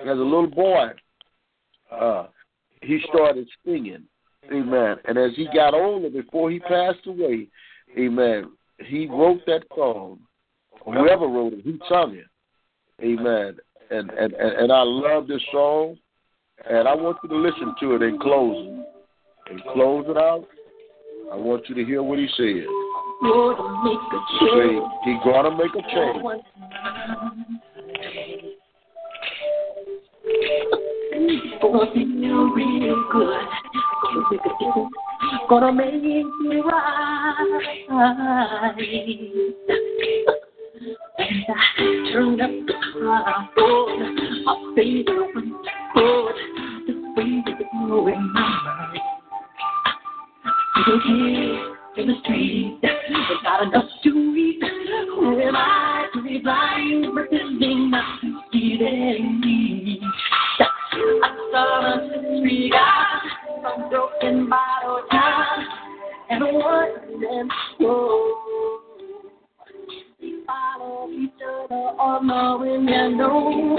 As 0.00 0.06
a 0.06 0.22
little 0.22 0.46
boy, 0.46 0.88
uh, 1.90 2.26
he 2.82 3.00
started 3.08 3.48
singing. 3.64 4.04
Amen. 4.52 4.96
And 5.06 5.18
as 5.18 5.32
he 5.34 5.48
got 5.52 5.74
older, 5.74 6.08
before 6.08 6.50
he 6.50 6.60
passed 6.60 7.06
away, 7.06 7.48
Amen. 7.98 8.52
He 8.78 9.06
wrote 9.06 9.40
that 9.46 9.62
song. 9.74 10.20
Whoever 10.84 11.26
wrote 11.26 11.54
it, 11.54 11.60
he 11.64 11.78
sung 11.88 12.14
it. 12.14 12.26
Amen. 13.02 13.56
And 13.90 14.10
and 14.10 14.32
and 14.32 14.72
I 14.72 14.82
love 14.82 15.26
this 15.26 15.42
song, 15.52 15.96
and 16.68 16.86
I 16.86 16.94
want 16.94 17.18
you 17.22 17.28
to 17.28 17.36
listen 17.36 17.74
to 17.80 17.94
it 17.96 18.02
in 18.02 18.18
closing. 18.18 18.84
And 19.48 19.62
close 19.72 20.04
it 20.08 20.16
out. 20.16 20.44
I 21.32 21.36
want 21.36 21.68
you 21.68 21.74
to 21.74 21.84
hear 21.84 22.02
what 22.02 22.18
he 22.18 22.26
said. 22.36 22.66
Gonna 23.22 23.84
make 23.84 23.98
a 24.12 24.20
change. 24.40 24.84
he 25.04 25.18
gonna 25.24 25.50
make 25.56 25.74
a 25.74 25.82
change. 25.94 26.22
Feel 31.94 32.50
real 32.50 32.96
good. 33.12 33.46
Gonna 34.02 34.22
make 34.30 34.40
a 34.40 34.48
difference. 34.58 34.94
Gonna 35.48 35.72
make 35.72 35.94
me 35.94 36.60
right. 36.60 37.54
And 41.18 41.44
I 41.48 42.12
turned 42.12 42.40
up 42.42 42.50
the 42.50 42.74
crowd. 42.92 43.48
My 44.44 44.72
favorite 44.76 45.34
went 45.34 45.52
good. 45.94 46.36
The 46.86 46.92
way 47.16 47.30
that 47.46 47.60
it's 47.60 47.70
moving 47.74 48.32
my 48.34 48.40
mind. 48.64 49.15
Okay, 50.78 51.58
in 51.96 52.06
the 52.06 52.14
street, 52.22 52.78
there's 52.82 53.40
got 53.42 53.62
enough 53.62 53.88
to 54.04 54.10
eat. 54.10 54.62
Who 55.08 55.40
am 55.40 55.56
I 55.56 56.06
to 56.12 56.22
be 56.22 56.38
blind, 56.38 57.06
pretending 57.14 57.90
not 57.90 58.20
to 58.20 58.40
see 58.52 58.76
their 58.78 59.18
needs? 59.18 60.04
I 60.60 61.48
saw 61.50 61.94
a 61.94 62.40
street 62.40 62.72
guy, 62.72 63.04
some 63.62 63.88
broken 63.88 64.50
bottle 64.50 65.00
town, 65.10 65.66
and 66.28 66.44
one 66.44 67.20
them 67.22 67.48
whoa. 67.80 68.80
They 70.20 70.32
follow 70.46 71.10
each 71.10 71.30
other 71.42 71.98
all 71.98 72.22
knowing 72.22 72.86
and 72.86 73.16
know. 73.16 73.76